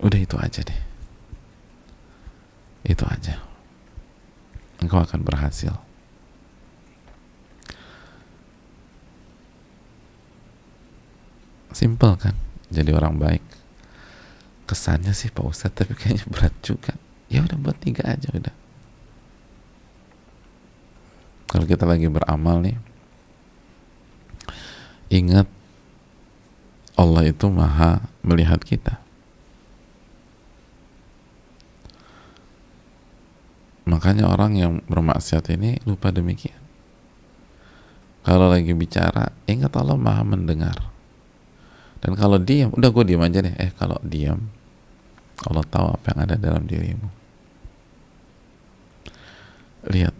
Udah 0.00 0.20
itu 0.20 0.36
aja 0.40 0.60
deh. 0.64 0.80
Itu 2.84 3.04
aja. 3.08 3.40
Engkau 4.80 5.00
akan 5.00 5.20
berhasil. 5.24 5.72
Simple 11.74 12.14
kan? 12.20 12.36
Jadi 12.70 12.90
orang 12.94 13.18
baik. 13.18 13.53
Kesannya 14.64 15.12
sih 15.12 15.28
Pak 15.28 15.44
Ustadz, 15.44 15.76
tapi 15.76 15.92
kayaknya 15.92 16.24
berat 16.28 16.54
juga. 16.64 16.96
Ya 17.28 17.44
udah 17.44 17.56
buat 17.60 17.76
tiga 17.80 18.08
aja 18.08 18.32
udah. 18.32 18.54
Kalau 21.48 21.66
kita 21.68 21.84
lagi 21.86 22.08
beramal 22.08 22.64
nih, 22.64 22.76
ingat 25.12 25.46
Allah 26.96 27.22
itu 27.28 27.46
maha 27.46 28.02
melihat 28.24 28.58
kita. 28.64 28.98
Makanya 33.84 34.32
orang 34.32 34.56
yang 34.56 34.72
bermaksiat 34.88 35.52
ini 35.52 35.76
lupa 35.84 36.08
demikian. 36.08 36.56
Kalau 38.24 38.48
lagi 38.48 38.72
bicara, 38.72 39.28
ingat 39.44 39.76
Allah 39.76 40.00
maha 40.00 40.24
mendengar. 40.24 40.93
Dan 42.04 42.12
kalau 42.20 42.36
diam, 42.36 42.68
udah 42.76 42.92
gue 42.92 43.04
diam 43.08 43.24
aja 43.24 43.40
deh. 43.40 43.56
Eh 43.56 43.72
kalau 43.72 43.96
diam, 44.04 44.52
Allah 45.48 45.64
tahu 45.64 45.88
apa 45.88 46.04
yang 46.12 46.20
ada 46.28 46.36
dalam 46.36 46.68
dirimu. 46.68 47.08
Lihat, 49.88 50.12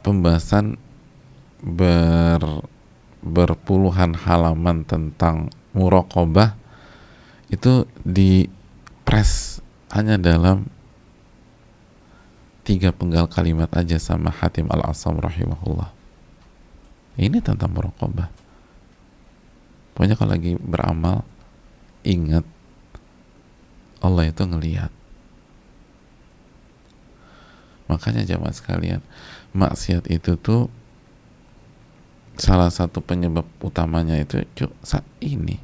pembahasan 0.00 0.80
ber 1.60 2.64
berpuluhan 3.22 4.18
halaman 4.18 4.82
tentang 4.82 5.46
murokobah 5.70 6.58
itu 7.54 7.86
di 8.02 8.50
press 9.06 9.62
hanya 9.94 10.18
dalam 10.18 10.66
tiga 12.66 12.90
penggal 12.90 13.30
kalimat 13.30 13.70
aja 13.78 14.02
sama 14.02 14.34
Hatim 14.34 14.66
Al-Asam 14.66 15.22
rahimahullah 15.22 15.94
ini 17.14 17.38
tentang 17.38 17.70
murokobah 17.70 18.41
pokoknya 19.92 20.16
kalau 20.16 20.32
lagi 20.34 20.56
beramal 20.58 21.26
ingat 22.02 22.44
Allah 24.02 24.26
itu 24.26 24.42
ngelihat. 24.42 24.90
Makanya 27.86 28.26
jamaah 28.26 28.54
sekalian 28.54 29.00
maksiat 29.54 30.08
itu 30.10 30.34
tuh 30.40 30.72
salah 32.40 32.72
satu 32.72 33.04
penyebab 33.04 33.44
utamanya 33.62 34.18
itu 34.18 34.42
cuk 34.58 34.72
saat 34.82 35.06
ini. 35.22 35.60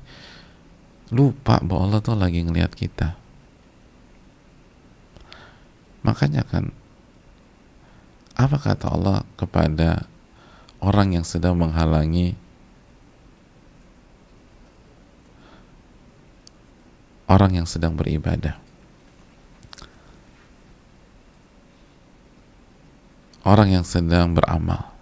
Lupa 1.08 1.58
bahwa 1.64 1.88
Allah 1.88 2.00
tuh 2.04 2.14
lagi 2.14 2.44
ngelihat 2.44 2.76
kita. 2.76 3.16
Makanya 6.06 6.46
kan 6.46 6.70
apa 8.38 8.54
kata 8.54 8.86
Allah 8.86 9.26
kepada 9.34 10.06
orang 10.78 11.18
yang 11.18 11.26
sedang 11.26 11.58
menghalangi 11.58 12.38
orang 17.28 17.60
yang 17.60 17.66
sedang 17.68 17.94
beribadah. 17.94 18.56
Orang 23.44 23.72
yang 23.72 23.86
sedang 23.86 24.34
beramal. 24.34 24.92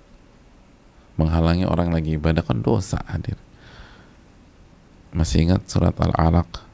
Menghalangi 1.17 1.65
orang 1.65 1.91
lagi 1.91 2.21
ibadah 2.21 2.45
kan 2.45 2.61
dosa 2.61 3.01
hadir. 3.09 3.41
Masih 5.17 5.49
ingat 5.49 5.65
surat 5.71 5.97
Al-Alaq 5.97 6.67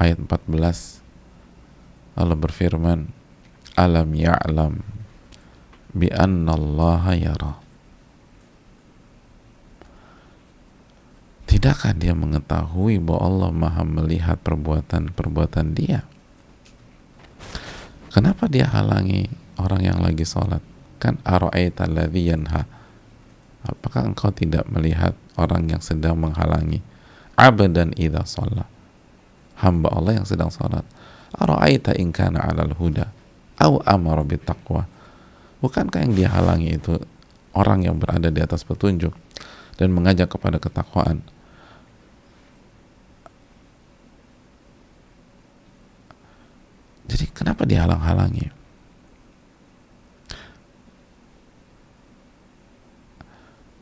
ayat 0.00 0.20
14 0.20 1.00
Allah 2.16 2.36
berfirman 2.36 3.12
alam 3.76 4.08
ya'lam 4.12 4.80
bi 5.92 6.08
anna 6.12 6.56
Allah 6.56 7.04
yara 7.16 7.65
Tidakkah 11.46 11.94
dia 11.94 12.12
mengetahui 12.12 12.98
bahwa 12.98 13.22
Allah 13.22 13.50
maha 13.54 13.82
melihat 13.86 14.36
perbuatan-perbuatan 14.42 15.66
dia? 15.72 16.02
Kenapa 18.10 18.50
dia 18.50 18.66
halangi 18.66 19.30
orang 19.56 19.82
yang 19.86 19.98
lagi 20.02 20.26
sholat? 20.26 20.60
Kan 20.98 21.22
ara'aita 21.22 21.86
alladhi 21.86 22.28
yanha. 22.28 22.66
Apakah 23.62 24.10
engkau 24.10 24.34
tidak 24.34 24.66
melihat 24.68 25.14
orang 25.38 25.70
yang 25.70 25.82
sedang 25.82 26.18
menghalangi? 26.18 26.82
Abadan 27.38 27.94
idha 27.94 28.26
sholat. 28.26 28.66
Hamba 29.62 29.88
Allah 29.94 30.22
yang 30.22 30.26
sedang 30.26 30.50
sholat. 30.50 30.82
Ara'aita 31.36 31.94
in 31.94 32.10
kana 32.10 32.42
alal 32.42 32.74
huda 32.74 33.16
au 33.60 33.80
amara 33.84 34.24
taqwa 34.36 34.84
bukankah 35.64 36.04
yang 36.04 36.12
dihalangi 36.12 36.76
itu 36.76 37.00
orang 37.56 37.88
yang 37.88 37.96
berada 37.96 38.28
di 38.28 38.40
atas 38.44 38.62
petunjuk 38.68 39.16
dan 39.80 39.92
mengajak 39.92 40.28
kepada 40.28 40.60
ketakwaan 40.60 41.24
jadi 47.06 47.24
kenapa 47.30 47.62
dihalang-halangi? 47.62 48.50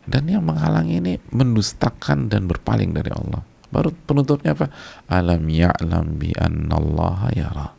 Dan 0.04 0.28
yang 0.28 0.44
menghalangi 0.44 1.00
ini 1.00 1.12
mendustakan 1.32 2.28
dan 2.28 2.44
berpaling 2.44 2.92
dari 2.92 3.08
Allah. 3.08 3.40
Baru 3.72 3.90
penutupnya 4.04 4.52
apa? 4.52 4.68
Alam 5.08 5.48
ya'lam 5.48 6.20
bi 6.20 6.30
annallaha 6.36 7.32
yara. 7.32 7.72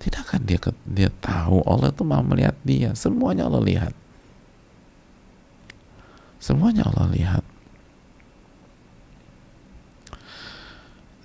Tidakkah 0.00 0.40
dia 0.40 0.56
dia 0.86 1.10
tahu 1.20 1.60
Allah 1.66 1.90
itu 1.90 2.06
mau 2.06 2.22
melihat 2.22 2.56
dia? 2.62 2.94
Semuanya 2.94 3.50
Allah 3.50 3.60
lihat. 3.66 3.92
Semuanya 6.40 6.88
Allah 6.88 7.10
lihat. 7.12 7.44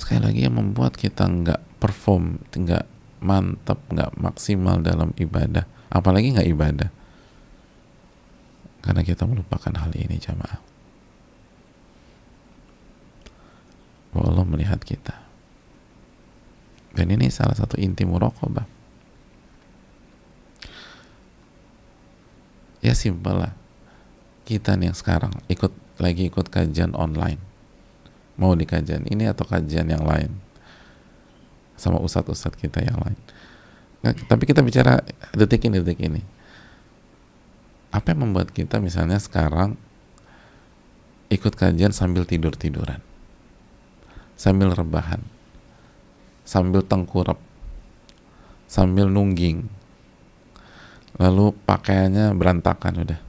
Sekali 0.02 0.20
lagi 0.26 0.42
yang 0.44 0.58
membuat 0.58 1.00
kita 1.00 1.24
nggak 1.24 1.62
perform 1.80 2.42
nggak 2.52 2.95
mantap 3.26 3.82
nggak 3.90 4.14
maksimal 4.22 4.78
dalam 4.86 5.10
ibadah. 5.18 5.66
Apalagi 5.90 6.38
nggak 6.38 6.50
ibadah. 6.54 6.90
Karena 8.86 9.02
kita 9.02 9.26
melupakan 9.26 9.74
hal 9.74 9.90
ini 9.98 10.22
jamaah. 10.22 10.62
Bahwa 14.14 14.26
Allah 14.30 14.46
melihat 14.46 14.78
kita. 14.86 15.18
Dan 16.94 17.10
ini 17.10 17.28
salah 17.34 17.58
satu 17.58 17.76
inti 17.82 18.06
muraqabah. 18.06 18.70
Ya 22.86 22.94
simpel 22.94 23.42
lah. 23.42 23.54
Kita 24.46 24.78
nih 24.78 24.94
yang 24.94 24.98
sekarang 24.98 25.34
ikut 25.50 25.74
lagi 25.98 26.30
ikut 26.30 26.54
kajian 26.54 26.94
online. 26.94 27.42
Mau 28.38 28.54
di 28.54 28.70
kajian 28.70 29.10
ini 29.10 29.26
atau 29.26 29.44
kajian 29.50 29.90
yang 29.90 30.06
lain 30.06 30.46
sama 31.76 32.00
ustadz-ustadz 32.00 32.60
kita 32.60 32.84
yang 32.84 32.98
lain. 33.00 33.20
Nah, 34.06 34.14
tapi 34.14 34.46
kita 34.46 34.62
bicara 34.62 35.02
detik 35.34 35.66
ini 35.66 35.82
detik 35.82 36.00
ini. 36.04 36.22
Apa 37.90 38.12
yang 38.12 38.28
membuat 38.28 38.52
kita 38.52 38.78
misalnya 38.84 39.18
sekarang 39.18 39.80
ikut 41.32 41.54
kajian 41.56 41.96
sambil 41.96 42.28
tidur-tiduran? 42.28 43.00
Sambil 44.36 44.76
rebahan? 44.76 45.24
Sambil 46.44 46.84
tengkurap? 46.84 47.40
Sambil 48.68 49.08
nungging? 49.08 49.72
Lalu 51.16 51.56
pakaiannya 51.64 52.36
berantakan 52.36 53.08
udah. 53.08 53.22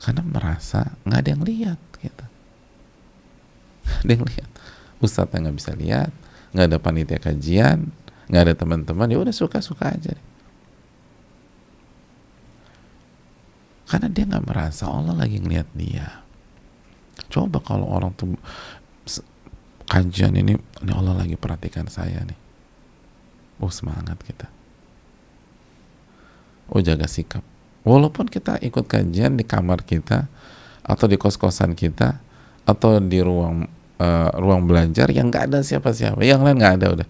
Karena 0.00 0.22
merasa 0.24 0.96
nggak 1.04 1.20
ada 1.20 1.30
yang 1.34 1.42
lihat 1.44 1.80
gitu. 1.98 2.24
nggak 2.24 2.29
ada 4.04 4.10
yang 4.10 4.24
lihat 4.26 4.50
ustadznya 5.00 5.48
nggak 5.48 5.56
bisa 5.56 5.72
lihat 5.76 6.10
nggak 6.52 6.66
ada 6.66 6.78
panitia 6.82 7.18
kajian 7.18 7.92
nggak 8.30 8.42
ada 8.46 8.54
teman-teman 8.54 9.10
ya 9.10 9.18
udah 9.18 9.34
suka-suka 9.34 9.90
aja 9.90 10.14
deh. 10.14 10.30
karena 13.90 14.06
dia 14.06 14.22
nggak 14.22 14.46
merasa 14.46 14.86
Allah 14.86 15.18
lagi 15.18 15.42
ngeliat 15.42 15.66
dia. 15.74 16.22
Coba 17.26 17.58
kalau 17.58 17.90
orang 17.90 18.14
tuh 18.14 18.38
kajian 19.90 20.38
ini 20.38 20.54
ini 20.54 20.92
Allah 20.94 21.18
lagi 21.18 21.34
perhatikan 21.34 21.90
saya 21.90 22.22
nih. 22.22 22.38
Oh 23.58 23.66
semangat 23.74 24.22
kita. 24.22 24.46
Oh 26.70 26.78
jaga 26.78 27.10
sikap. 27.10 27.42
Walaupun 27.82 28.30
kita 28.30 28.62
ikut 28.62 28.86
kajian 28.86 29.34
di 29.34 29.42
kamar 29.42 29.82
kita 29.82 30.30
atau 30.86 31.10
di 31.10 31.18
kos-kosan 31.18 31.74
kita 31.74 32.22
atau 32.64 33.00
di 33.00 33.18
ruang 33.20 33.66
uh, 34.00 34.30
ruang 34.40 34.64
belajar 34.64 35.12
yang 35.12 35.28
nggak 35.28 35.52
ada 35.52 35.58
siapa-siapa. 35.60 36.24
Yang 36.24 36.40
lain 36.40 36.56
nggak 36.56 36.74
ada 36.80 36.86
udah. 36.96 37.08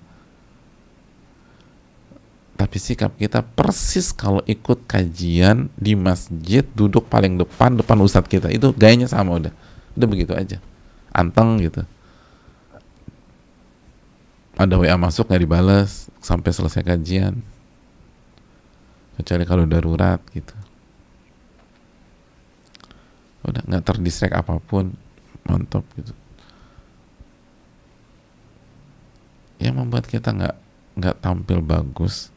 Tapi 2.60 2.76
sikap 2.76 3.16
kita 3.16 3.40
persis 3.40 4.12
kalau 4.12 4.44
ikut 4.44 4.84
kajian 4.84 5.72
di 5.80 5.96
masjid 5.96 6.60
duduk 6.76 7.08
paling 7.08 7.40
depan 7.40 7.72
depan 7.72 7.96
ustadz 8.04 8.28
kita. 8.28 8.52
Itu 8.52 8.76
gayanya 8.76 9.08
sama 9.08 9.40
udah. 9.40 9.54
Udah 9.96 10.08
begitu 10.10 10.36
aja. 10.36 10.60
Anteng 11.08 11.56
gitu. 11.64 11.88
Ada 14.60 14.76
WA 14.76 14.92
masuk 15.00 15.32
nggak 15.32 15.40
dibalas 15.40 16.12
sampai 16.20 16.52
selesai 16.52 16.84
kajian. 16.84 17.40
Kecuali 19.16 19.48
kalau 19.48 19.64
darurat 19.64 20.20
gitu. 20.36 20.52
Udah 23.48 23.64
nggak 23.64 23.88
terdistract 23.88 24.36
apa 24.36 24.60
pun 24.60 24.92
mantap 25.46 25.85
gitu. 25.96 26.12
Yang 29.61 29.74
membuat 29.76 30.05
kita 30.09 30.33
nggak 30.33 30.57
nggak 31.00 31.16
tampil 31.22 31.62
bagus 31.64 32.35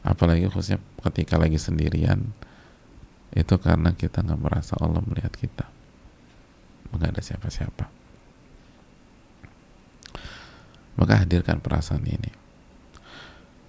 apalagi 0.00 0.48
khususnya 0.48 0.80
ketika 1.04 1.36
lagi 1.36 1.60
sendirian 1.60 2.32
itu 3.30 3.54
karena 3.60 3.94
kita 3.94 4.24
nggak 4.26 4.40
merasa 4.40 4.74
Allah 4.80 5.02
melihat 5.06 5.30
kita. 5.34 5.66
Nggak 6.90 7.10
ada 7.14 7.22
siapa-siapa. 7.22 7.84
Maka 10.98 11.22
hadirkan 11.22 11.62
perasaan 11.62 12.02
ini. 12.04 12.30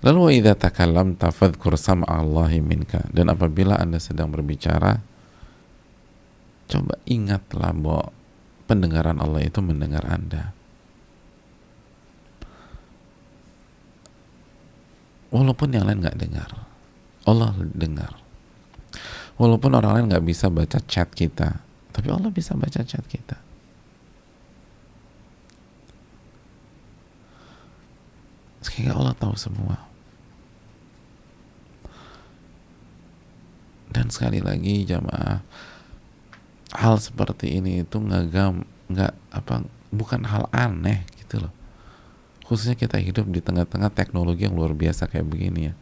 Lalu 0.01 0.41
idza 0.41 0.57
takallamta 0.57 1.29
fadhkur 1.29 1.77
Allahi 2.09 2.57
minka. 2.57 3.05
Dan 3.13 3.29
apabila 3.29 3.77
anda 3.77 4.01
sedang 4.01 4.33
berbicara 4.33 4.97
coba 6.71 6.95
ingatlah 7.05 7.75
bahwa 7.75 8.09
pendengaran 8.71 9.19
Allah 9.19 9.43
itu 9.43 9.59
mendengar 9.59 10.07
anda. 10.07 10.55
Walaupun 15.27 15.75
yang 15.75 15.91
lain 15.91 15.99
nggak 15.99 16.15
dengar 16.15 16.49
Allah 17.27 17.51
dengar. 17.75 18.15
Walaupun 19.35 19.75
orang 19.75 19.91
lain 19.99 20.05
nggak 20.15 20.23
bisa 20.23 20.47
baca 20.47 20.79
chat 20.87 21.11
kita 21.11 21.59
tapi 21.91 22.07
Allah 22.07 22.31
bisa 22.31 22.55
baca 22.55 22.79
chat 22.87 23.03
kita. 23.03 23.35
Sehingga 28.63 28.95
Allah 28.95 29.11
tahu 29.11 29.35
semua. 29.35 29.75
Dan 33.91 34.07
sekali 34.07 34.39
lagi 34.39 34.87
jamaah 34.87 35.43
hal 36.71 36.95
seperti 36.99 37.59
ini 37.59 37.83
itu 37.83 37.99
nggak 37.99 38.23
gam 38.31 38.63
nggak 38.91 39.13
apa 39.31 39.63
bukan 39.91 40.23
hal 40.23 40.47
aneh 40.51 41.03
gitu 41.19 41.43
loh. 41.43 41.53
Khususnya 42.47 42.75
kita 42.75 42.99
hidup 42.99 43.27
di 43.31 43.39
tengah-tengah 43.39 43.91
teknologi 43.91 44.43
yang 44.47 44.55
luar 44.55 44.75
biasa 44.75 45.07
kayak 45.07 45.27
begini 45.27 45.71
ya. 45.71 45.73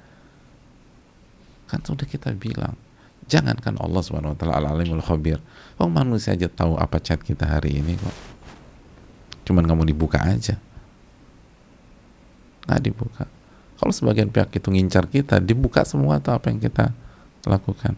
Kan 1.69 1.81
sudah 1.85 2.05
kita 2.05 2.33
bilang 2.33 2.77
jangankan 3.29 3.77
Allah 3.77 4.01
subhanahu 4.01 4.33
wa 4.33 4.37
ta'ala 4.37 4.53
al-alimul 4.65 5.01
khabir. 5.01 5.37
Oh 5.77 5.89
manusia 5.89 6.33
aja 6.33 6.49
tahu 6.49 6.77
apa 6.77 6.97
chat 7.01 7.21
kita 7.21 7.45
hari 7.45 7.81
ini 7.81 7.97
kok. 7.97 8.17
Cuman 9.49 9.65
kamu 9.65 9.89
dibuka 9.93 10.21
aja. 10.21 10.57
Nggak 12.69 12.81
dibuka. 12.85 13.25
Kalau 13.77 13.93
sebagian 13.93 14.29
pihak 14.29 14.53
itu 14.53 14.69
ngincar 14.69 15.09
kita 15.09 15.41
dibuka 15.41 15.85
semua 15.85 16.21
tuh 16.21 16.37
apa 16.37 16.53
yang 16.53 16.61
kita 16.61 16.93
lakukan 17.47 17.97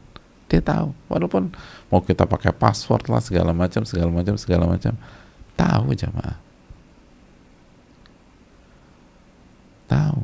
dia 0.51 0.59
tahu. 0.59 0.91
Walaupun 1.07 1.55
mau 1.87 2.03
kita 2.03 2.27
pakai 2.27 2.51
password 2.51 3.07
lah 3.07 3.23
segala 3.23 3.55
macam 3.55 3.87
segala 3.87 4.11
macam 4.11 4.35
segala 4.35 4.67
macam. 4.67 4.99
Tahu 5.55 5.87
jamaah. 5.95 6.37
Tahu. 9.87 10.19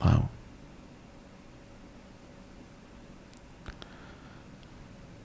Wow. 0.00 0.22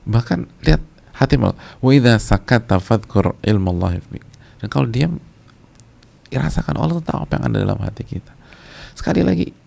Bahkan 0.05 0.39
lihat 0.67 0.83
hati 1.15 1.39
mal 1.39 1.55
wa 1.79 1.89
idza 1.95 2.19
sakata 2.19 2.83
fadhkur 2.83 3.39
ilmu 3.39 3.71
Allah 3.79 4.03
dan 4.59 4.67
kalau 4.67 4.91
diam 4.91 5.23
rasakan 6.35 6.75
Allah 6.75 6.99
tahu 6.99 7.23
apa 7.23 7.39
yang 7.39 7.43
ada 7.47 7.57
dalam 7.63 7.79
hati 7.79 8.03
kita. 8.03 8.35
Sekali 8.91 9.23
lagi 9.23 9.64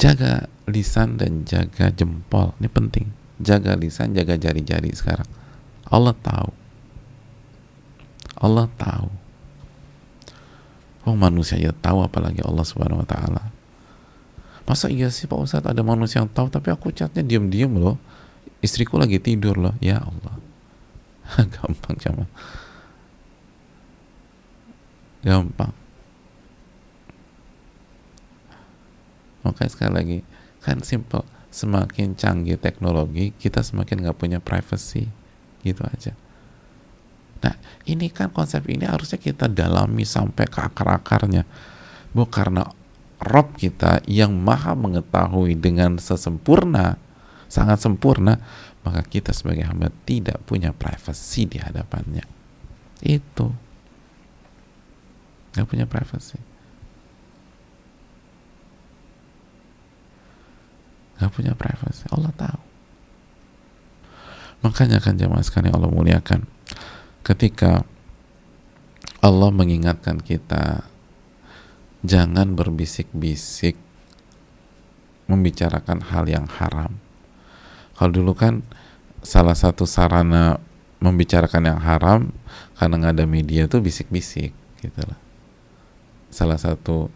jaga 0.00 0.48
lisan 0.64 1.20
dan 1.20 1.44
jaga 1.44 1.92
jempol 1.92 2.56
ini 2.56 2.68
penting 2.72 3.06
jaga 3.36 3.76
lisan 3.76 4.16
jaga 4.16 4.40
jari-jari 4.40 4.90
sekarang 4.96 5.28
Allah 5.92 6.16
tahu 6.16 6.50
Allah 8.40 8.66
tahu 8.80 9.20
Oh 11.08 11.16
manusia 11.16 11.56
ya 11.56 11.72
tahu 11.72 12.04
apalagi 12.04 12.44
Allah 12.44 12.64
Subhanahu 12.64 13.00
Wa 13.04 13.08
Taala. 13.08 13.44
Masa 14.68 14.92
iya 14.92 15.08
sih 15.08 15.24
Pak 15.24 15.40
Ustadz 15.40 15.72
ada 15.72 15.80
manusia 15.80 16.20
yang 16.20 16.28
tahu 16.28 16.52
tapi 16.52 16.68
aku 16.68 16.92
catnya 16.92 17.24
diam-diam 17.24 17.72
loh. 17.72 17.96
Istriku 18.60 19.00
lagi 19.00 19.16
tidur 19.16 19.56
loh. 19.56 19.72
Ya 19.80 20.04
Allah. 20.04 20.36
Gampang 21.56 21.96
cuma. 21.96 22.24
Gampang. 25.24 25.72
Makanya 29.46 29.70
sekali 29.70 29.92
lagi 29.92 30.18
kan 30.60 30.84
simple. 30.84 31.24
Semakin 31.50 32.14
canggih 32.14 32.62
teknologi 32.62 33.34
kita 33.34 33.64
semakin 33.66 34.06
nggak 34.06 34.18
punya 34.18 34.38
privacy. 34.38 35.10
Gitu 35.60 35.82
aja. 35.82 36.14
Nah, 37.40 37.56
ini 37.88 38.12
kan 38.12 38.28
konsep 38.30 38.68
ini 38.68 38.84
harusnya 38.84 39.16
kita 39.16 39.48
dalami 39.48 40.04
sampai 40.04 40.44
ke 40.44 40.60
akar-akarnya. 40.60 41.48
Bu 42.12 42.28
karena 42.28 42.68
Rob 43.20 43.52
kita 43.56 44.00
yang 44.08 44.32
maha 44.32 44.72
mengetahui 44.72 45.52
dengan 45.52 46.00
sesempurna, 46.00 46.96
sangat 47.52 47.76
sempurna, 47.84 48.40
maka 48.80 49.04
kita 49.04 49.36
sebagai 49.36 49.68
hamba 49.68 49.92
tidak 50.08 50.40
punya 50.48 50.72
privasi 50.72 51.44
di 51.44 51.60
hadapannya. 51.60 52.24
Itu. 53.04 53.52
Gak 55.52 55.68
punya 55.68 55.84
privasi. 55.84 56.40
Gak 61.20 61.30
punya 61.36 61.52
privasi. 61.52 62.08
Allah 62.08 62.32
tahu. 62.32 62.60
Makanya 64.64 65.00
kan 65.00 65.16
jamaah 65.16 65.44
sekalian 65.44 65.76
Allah 65.76 65.92
muliakan 65.92 66.44
ketika 67.24 67.84
Allah 69.20 69.52
mengingatkan 69.52 70.20
kita 70.20 70.84
jangan 72.00 72.56
berbisik-bisik 72.56 73.76
membicarakan 75.28 76.00
hal 76.08 76.24
yang 76.28 76.48
haram. 76.48 76.96
Kalau 77.96 78.10
dulu 78.12 78.32
kan 78.32 78.64
salah 79.20 79.52
satu 79.52 79.84
sarana 79.84 80.56
membicarakan 81.00 81.76
yang 81.76 81.80
haram 81.80 82.20
karena 82.76 82.94
nggak 82.96 83.14
ada 83.20 83.26
media 83.28 83.68
tuh 83.68 83.84
bisik-bisik 83.84 84.52
gitu 84.80 85.00
lah. 85.04 85.20
Salah 86.32 86.56
satu 86.56 87.12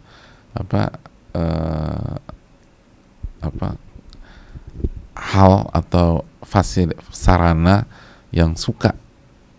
apa 0.52 0.96
uh, 1.36 2.16
apa 3.44 3.83
hal 5.14 5.70
atau 5.70 6.26
fasil 6.42 6.92
sarana 7.14 7.86
yang 8.34 8.58
suka 8.58 8.98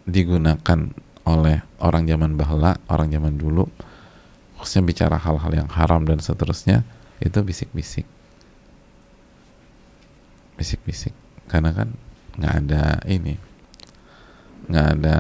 digunakan 0.06 0.92
oleh 1.26 1.66
orang 1.82 2.06
zaman 2.06 2.38
bahla, 2.38 2.78
orang 2.92 3.10
zaman 3.10 3.34
dulu, 3.40 3.66
khususnya 4.62 4.86
bicara 4.86 5.18
hal-hal 5.18 5.66
yang 5.66 5.70
haram 5.74 6.06
dan 6.06 6.22
seterusnya, 6.22 6.86
itu 7.18 7.40
bisik-bisik. 7.42 8.06
Bisik-bisik. 10.56 11.16
Karena 11.50 11.74
kan 11.74 11.90
nggak 12.38 12.54
ada 12.66 12.84
ini, 13.10 13.36
nggak 14.70 14.88
ada 15.00 15.18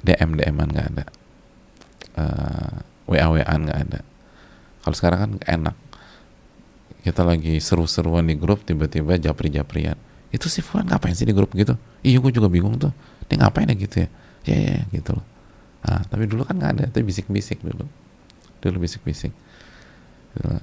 DM-DM-an 0.00 0.68
nggak 0.70 0.88
ada, 0.94 1.04
uh, 2.16 2.22
eh, 2.22 2.74
WA-WA-an 3.10 3.60
nggak 3.66 3.80
ada. 3.90 4.00
Kalau 4.86 4.94
sekarang 4.96 5.20
kan 5.20 5.32
enak, 5.44 5.76
kita 7.02 7.22
lagi 7.22 7.62
seru-seruan 7.62 8.26
di 8.26 8.34
grup 8.34 8.66
tiba-tiba 8.66 9.14
japri-japrian. 9.16 9.96
Itu 10.28 10.50
si 10.52 10.60
Fulan 10.60 10.90
ngapain 10.90 11.14
sih 11.14 11.24
di 11.24 11.32
grup? 11.32 11.54
Gitu? 11.54 11.72
Iya 12.04 12.18
gue 12.20 12.32
juga 12.34 12.50
bingung 12.50 12.76
tuh. 12.76 12.92
Dia 13.30 13.40
ngapain 13.40 13.70
ya 13.70 13.76
gitu 13.78 13.96
ya? 14.04 14.08
Ya 14.44 14.56
ya, 14.56 14.72
ya 14.82 14.84
gitu 14.92 15.10
loh. 15.16 15.24
Nah, 15.86 16.02
tapi 16.10 16.26
dulu 16.26 16.42
kan 16.44 16.58
nggak 16.58 16.72
ada. 16.74 16.84
Itu 16.90 17.00
bisik-bisik 17.06 17.62
dulu. 17.62 17.86
Dulu 18.60 18.76
bisik-bisik. 18.82 19.32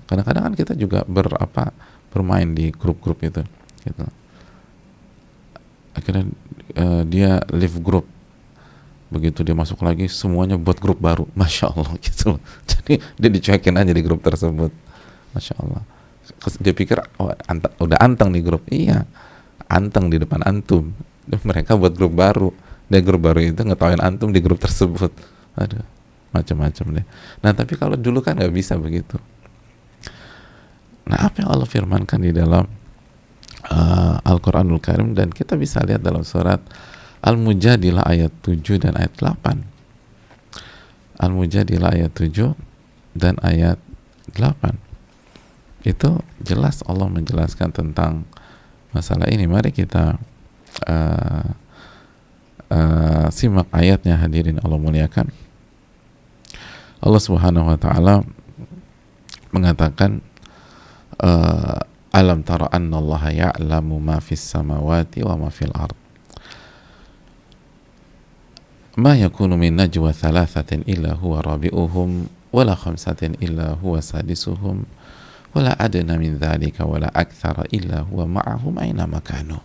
Kadang-kadang 0.08 0.52
kan 0.52 0.54
kita 0.56 0.74
juga 0.78 1.04
berapa 1.08 1.74
bermain 2.14 2.48
di 2.56 2.72
grup-grup 2.72 3.20
itu 3.26 3.42
gitu. 3.84 4.06
Akhirnya 5.96 6.28
uh, 6.80 7.04
dia 7.08 7.40
live 7.52 7.80
group 7.80 8.06
begitu 9.06 9.46
dia 9.46 9.54
masuk 9.56 9.80
lagi 9.86 10.12
semuanya 10.12 10.60
buat 10.60 10.78
grup 10.78 11.00
baru. 11.00 11.26
Masya 11.40 11.74
allah 11.74 11.96
gitu. 12.04 12.38
Jadi 12.68 13.02
dia 13.18 13.30
dicuekin 13.32 13.76
aja 13.76 13.92
di 13.92 14.04
grup 14.04 14.22
tersebut. 14.22 14.70
Masya 15.34 15.56
allah 15.60 15.95
dia 16.62 16.74
pikir 16.74 17.02
oh 17.18 17.34
ant 17.50 17.66
udah 17.82 17.98
anteng 18.02 18.34
di 18.34 18.42
grup. 18.42 18.66
Iya 18.70 19.06
anteng 19.70 20.14
di 20.14 20.22
depan 20.22 20.46
antum. 20.46 20.94
Mereka 21.28 21.78
buat 21.78 21.98
grup 21.98 22.14
baru. 22.14 22.54
Dia 22.86 23.02
grup 23.02 23.26
baru 23.26 23.42
itu 23.42 23.58
ngetawain 23.58 24.02
antum 24.02 24.30
di 24.30 24.42
grup 24.42 24.62
tersebut. 24.62 25.10
Aduh 25.58 25.96
macam-macam 26.36 27.00
deh. 27.00 27.06
Nah 27.40 27.56
tapi 27.56 27.80
kalau 27.80 27.96
dulu 27.96 28.20
kan 28.20 28.36
nggak 28.36 28.52
bisa 28.52 28.76
begitu. 28.76 29.16
Nah 31.08 31.32
apa 31.32 31.46
yang 31.46 31.50
Allah 31.56 31.70
firmankan 31.70 32.20
di 32.20 32.36
dalam 32.36 32.68
uh, 33.72 34.18
Al-Quranul 34.20 34.84
Karim? 34.84 35.16
Dan 35.16 35.32
kita 35.32 35.56
bisa 35.56 35.80
lihat 35.86 36.04
dalam 36.04 36.28
surat 36.28 36.60
Al-Mujadilah 37.24 38.06
ayat 38.06 38.36
7 38.44 38.84
dan 38.84 39.00
ayat 39.00 39.16
8. 39.18 41.24
Al-Mujadilah 41.24 41.96
ayat 41.96 42.12
7 42.12 42.52
dan 43.16 43.40
ayat 43.40 43.80
8 44.36 44.85
Itu 45.85 46.21
jelas 46.45 46.85
Allah 46.85 47.09
menjelaskan 47.09 47.73
tentang 47.73 48.29
masalah 48.93 49.31
ini. 49.33 49.49
Mari 49.49 49.73
kita 49.73 50.21
uh, 50.85 51.47
uh, 52.69 53.27
simak 53.33 53.69
ayatnya 53.73 54.21
hadirin 54.21 54.61
Allah 54.61 54.77
muliakan. 54.77 55.33
Allah 57.01 57.23
Subhanahu 57.23 57.73
wa 57.73 57.79
taala 57.81 58.21
mengatakan 59.57 60.21
uh, 61.25 61.81
alam 62.13 62.45
tara 62.45 62.69
anna 62.69 63.01
Allah 63.01 63.23
ya'lamu 63.33 63.97
ma 63.97 64.21
fis 64.21 64.45
samawati 64.45 65.25
wa 65.25 65.47
ma 65.47 65.49
fil 65.49 65.73
ard 65.73 65.97
ما 69.01 69.17
يكون 69.17 69.57
من 69.57 69.81
نجوى 69.81 70.13
ثلاثة 70.13 70.85
إلا 70.85 71.13
هو 71.23 71.41
رابئهم 71.41 72.27
ولا 72.53 72.75
خمسة 72.75 73.39
إلا 73.41 73.81
هو 73.81 74.01
سادسهم 74.01 74.77
ولا 75.56 75.72
أدنى 75.80 76.20
من 76.20 76.36
ذلك 76.36 76.84
ولا 76.84 77.08
أكثر 77.16 77.72
إلا 77.72 78.12
هو 78.12 78.28
معهم 78.28 78.76
أينما 78.76 79.24
كانوا. 79.24 79.64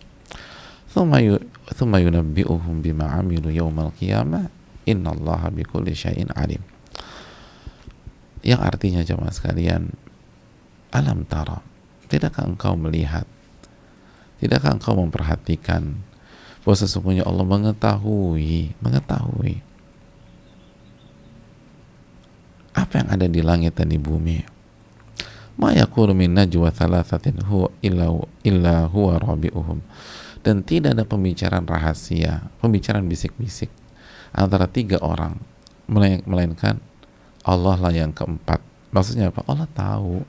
ثم 0.87 1.11
ثم 1.75 1.93
ينبئهم 1.95 2.75
بما 2.81 3.05
عملوا 3.05 3.51
يوم 3.51 3.75
القيامة. 3.79 4.41
إن 4.81 5.05
الله 5.05 5.41
بكل 5.53 5.87
شيء 5.93 6.25
عليم. 6.33 6.63
Yang 8.41 8.61
artinya 8.65 9.01
jemaah 9.05 9.29
sekalian 9.29 9.93
alam 10.89 11.21
tara 11.29 11.61
tidakkah 12.09 12.49
engkau 12.49 12.73
melihat? 12.73 13.29
Tidakkah 14.41 14.75
engkau 14.75 14.97
memperhatikan 14.97 16.01
bahwa 16.65 16.75
sesungguhnya 16.75 17.21
Allah 17.23 17.45
mengetahui 17.45 18.73
mengetahui 18.81 19.61
apa 22.73 22.93
yang 22.97 23.09
ada 23.13 23.27
di 23.29 23.41
langit 23.45 23.77
dan 23.77 23.93
di 23.93 24.01
bumi? 24.01 24.50
Ma 25.61 25.77
yakunu 25.77 26.17
min 26.17 26.33
najwa 26.33 26.73
thalathatin 26.73 27.45
huwa 27.45 27.69
illa 27.85 28.09
illa 28.41 28.89
huwa 28.89 29.21
rabi'uhum 29.21 29.77
dan 30.41 30.65
tidak 30.65 30.97
ada 30.97 31.05
pembicaraan 31.05 31.69
rahasia 31.69 32.49
pembicaraan 32.57 33.05
bisik-bisik 33.05 33.69
antara 34.33 34.65
tiga 34.65 34.97
orang 35.05 35.37
melainkan 36.25 36.81
Allah 37.45 37.77
lah 37.77 37.93
yang 37.93 38.09
keempat 38.09 38.57
maksudnya 38.89 39.29
apa 39.29 39.45
Allah 39.45 39.69
tahu 39.69 40.25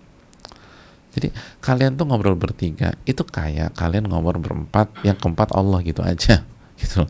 jadi 1.12 1.29
kalian 1.61 2.01
tuh 2.01 2.09
ngobrol 2.09 2.37
bertiga 2.37 2.97
itu 3.05 3.21
kayak 3.21 3.77
kalian 3.77 4.09
ngobrol 4.09 4.40
berempat, 4.40 4.88
yang 5.05 5.16
keempat 5.21 5.53
Allah 5.53 5.85
gitu 5.85 6.01
aja, 6.01 6.40
gitu. 6.81 7.05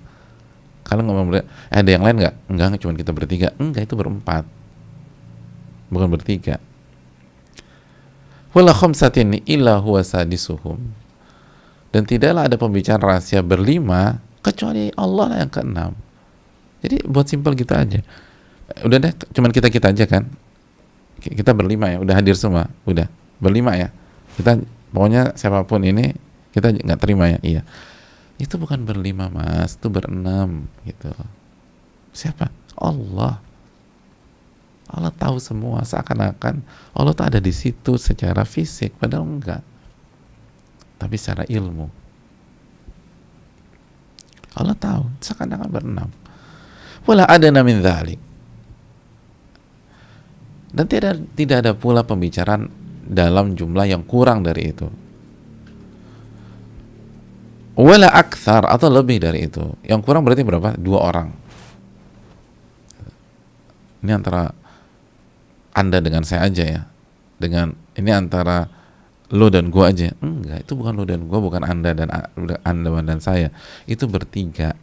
Kalian 0.83 1.07
ngobrol 1.07 1.39
eh, 1.39 1.47
ada 1.71 1.87
yang 1.87 2.03
lain 2.03 2.19
nggak? 2.19 2.35
Enggak, 2.51 2.83
cuma 2.83 2.99
kita 2.99 3.15
bertiga. 3.15 3.55
Enggak 3.63 3.87
itu 3.87 3.95
berempat, 3.95 4.43
bukan 5.87 6.11
bertiga. 6.11 6.59
Wala 8.53 8.77
khamsatin 8.77 9.41
illa 9.49 9.81
huwa 9.81 10.05
sadisuhum. 10.05 10.77
Dan 11.93 12.09
tidaklah 12.09 12.49
ada 12.49 12.57
pembicaraan 12.57 13.01
rahasia 13.05 13.45
berlima 13.45 14.21
kecuali 14.41 14.88
Allah 14.97 15.45
yang 15.45 15.51
keenam. 15.53 15.93
Jadi 16.81 17.05
buat 17.05 17.29
simpel 17.29 17.53
gitu 17.57 17.73
aja. 17.73 18.01
Udah 18.81 18.99
deh, 19.01 19.12
cuman 19.12 19.53
kita 19.53 19.69
kita 19.69 19.93
aja 19.93 20.05
kan. 20.09 20.25
Kita 21.21 21.53
berlima 21.53 21.93
ya, 21.93 21.99
udah 22.01 22.15
hadir 22.17 22.35
semua, 22.35 22.73
udah. 22.88 23.07
Berlima 23.38 23.77
ya? 23.77 23.93
Kita 24.35 24.59
pokoknya 24.91 25.37
siapa 25.37 25.62
pun 25.69 25.85
ini 25.85 26.17
kita 26.57 26.73
nggak 26.73 27.01
terima 27.01 27.29
ya? 27.29 27.38
Iya. 27.45 27.62
Itu 28.41 28.57
bukan 28.59 28.83
berlima 28.83 29.29
mas. 29.29 29.77
Itu 29.77 29.93
berenam 29.93 30.67
gitu. 30.88 31.12
Siapa? 32.11 32.51
Allah 32.77 33.38
Allah 34.93 35.13
tahu 35.13 35.41
semua 35.41 35.81
seakan-akan 35.89 36.61
Allah 36.93 37.13
tuh 37.17 37.25
ada 37.25 37.41
di 37.41 37.53
situ 37.53 37.97
secara 37.97 38.45
fisik 38.45 38.93
padahal 39.01 39.25
enggak. 39.25 39.65
Tapi 41.01 41.17
secara 41.17 41.49
ilmu. 41.49 41.89
Allah 44.53 44.77
tahu 44.77 45.09
seakan-akan 45.25 45.69
berenam 45.73 46.11
wala 47.07 47.27
ada 47.27 47.49
namin 47.51 47.83
dhalik. 47.83 48.21
Dan 50.73 50.89
tidak 50.89 51.21
tidak 51.37 51.57
ada 51.61 51.73
pula 51.77 52.01
pembicaraan 52.01 52.73
dalam 53.05 53.53
jumlah 53.53 53.85
yang 53.85 54.01
kurang 54.09 54.41
dari 54.41 54.73
itu. 54.73 54.89
Wala 57.77 58.09
akthar 58.09 58.65
atau 58.69 58.89
lebih 58.89 59.21
dari 59.21 59.49
itu. 59.49 59.65
Yang 59.85 60.01
kurang 60.05 60.25
berarti 60.25 60.45
berapa? 60.45 60.77
dua 60.81 60.99
orang. 61.13 61.29
Ini 64.01 64.13
antara 64.17 64.49
anda 65.73 65.99
dengan 66.01 66.25
saya 66.25 66.49
aja 66.49 66.65
ya. 66.65 66.83
Dengan 67.41 67.75
ini 67.97 68.11
antara 68.13 68.69
lo 69.33 69.49
dan 69.49 69.73
gua 69.73 69.91
aja. 69.91 70.13
Enggak 70.21 70.69
itu 70.69 70.73
bukan 70.77 70.93
lo 70.97 71.05
dan 71.09 71.27
gua 71.27 71.41
bukan 71.41 71.65
anda 71.65 71.97
dan 71.97 72.09
anda 72.65 72.89
dan 73.03 73.19
saya. 73.19 73.49
Itu 73.89 74.07
bertiga. 74.07 74.77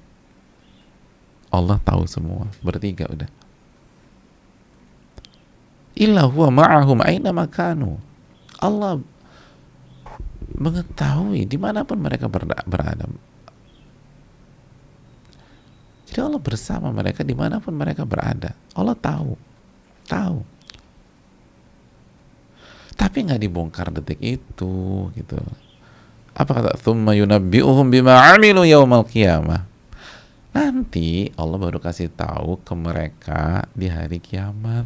Allah 1.49 1.81
tahu 1.81 2.05
semua. 2.05 2.49
Bertiga 2.61 3.09
udah. 3.09 3.29
Illa 5.99 6.23
huwa 6.29 6.47
ma'ahum 6.53 7.01
aina 7.03 7.33
makanu. 7.33 7.99
Allah 8.61 9.01
mengetahui 10.59 11.47
di 11.47 11.55
mana 11.55 11.85
pun 11.87 11.99
mereka 12.01 12.27
berada. 12.29 13.05
Jadi 16.09 16.19
Allah 16.25 16.41
bersama 16.41 16.89
mereka 16.89 17.21
di 17.21 17.37
mana 17.37 17.61
pun 17.61 17.77
mereka 17.77 18.01
berada. 18.03 18.57
Allah 18.73 18.97
tahu, 18.97 19.37
tahu. 20.09 20.41
Tapi 22.99 23.23
nggak 23.23 23.39
dibongkar 23.39 23.95
detik 23.95 24.19
itu, 24.19 25.07
gitu. 25.15 25.39
Apa 26.35 26.51
kata? 26.59 26.75
Thumma 26.75 27.15
yunabbi'uhum 27.15 27.87
bima 27.87 28.35
amilu 28.35 28.67
yaumal 28.67 29.07
qiyamah. 29.07 29.63
Nanti 30.51 31.31
Allah 31.39 31.55
baru 31.55 31.79
kasih 31.79 32.11
tahu 32.11 32.59
ke 32.59 32.73
mereka 32.75 33.63
di 33.71 33.87
hari 33.87 34.19
kiamat 34.19 34.83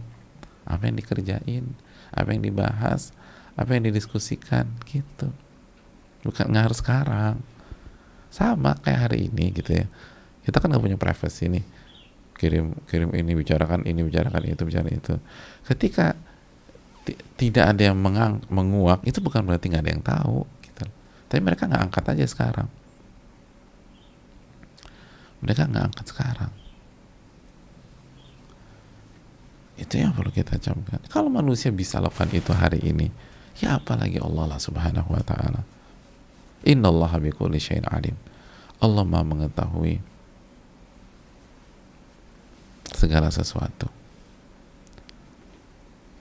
apa 0.64 0.86
yang 0.86 0.96
dikerjain, 1.02 1.66
apa 2.14 2.30
yang 2.36 2.44
dibahas, 2.46 3.16
apa 3.54 3.78
yang 3.78 3.90
didiskusikan 3.90 4.70
gitu 4.90 5.30
bukan 6.26 6.50
nggak 6.50 6.66
harus 6.72 6.80
sekarang 6.80 7.36
sama 8.34 8.74
kayak 8.82 9.10
hari 9.10 9.30
ini 9.30 9.54
gitu 9.54 9.78
ya 9.78 9.86
kita 10.48 10.58
kan 10.58 10.74
nggak 10.74 10.84
punya 10.84 10.98
privacy 10.98 11.52
nih 11.52 11.66
kirim 12.40 12.74
kirim 12.90 13.14
ini 13.14 13.38
bicarakan 13.38 13.86
ini 13.86 14.02
bicarakan 14.02 14.42
itu 14.50 14.64
bicarakan 14.66 14.96
itu 14.98 15.14
ketika 15.70 16.18
tidak 17.36 17.76
ada 17.76 17.92
yang 17.92 17.98
mengang 18.00 18.40
menguak 18.48 19.04
itu 19.04 19.20
bukan 19.20 19.44
berarti 19.44 19.68
nggak 19.68 19.84
ada 19.84 19.92
yang 19.92 20.04
tahu 20.04 20.48
gitu 20.64 20.88
tapi 21.34 21.42
mereka 21.42 21.66
nggak 21.66 21.90
angkat 21.90 22.14
aja 22.14 22.26
sekarang. 22.30 22.70
Mereka 25.42 25.66
nggak 25.66 25.86
angkat 25.90 26.06
sekarang. 26.14 26.54
Itu 29.82 29.98
yang 29.98 30.14
perlu 30.14 30.30
kita 30.30 30.62
camkan. 30.62 31.02
Kalau 31.10 31.34
manusia 31.34 31.74
bisa 31.74 31.98
lakukan 31.98 32.30
itu 32.30 32.54
hari 32.54 32.86
ini 32.86 33.10
ya 33.58 33.82
apalagi 33.82 34.22
Allah 34.22 34.46
lah 34.54 34.62
subhanahu 34.62 35.10
wa 35.10 35.26
ta'ala. 35.26 35.66
Inna 36.70 36.94
Allah 36.94 37.18
bikulli 37.18 37.58
syai'in 37.58 37.90
alim. 37.90 38.14
Allah 38.78 39.02
maha 39.02 39.26
mengetahui 39.26 40.06
segala 42.94 43.34
sesuatu. 43.34 43.90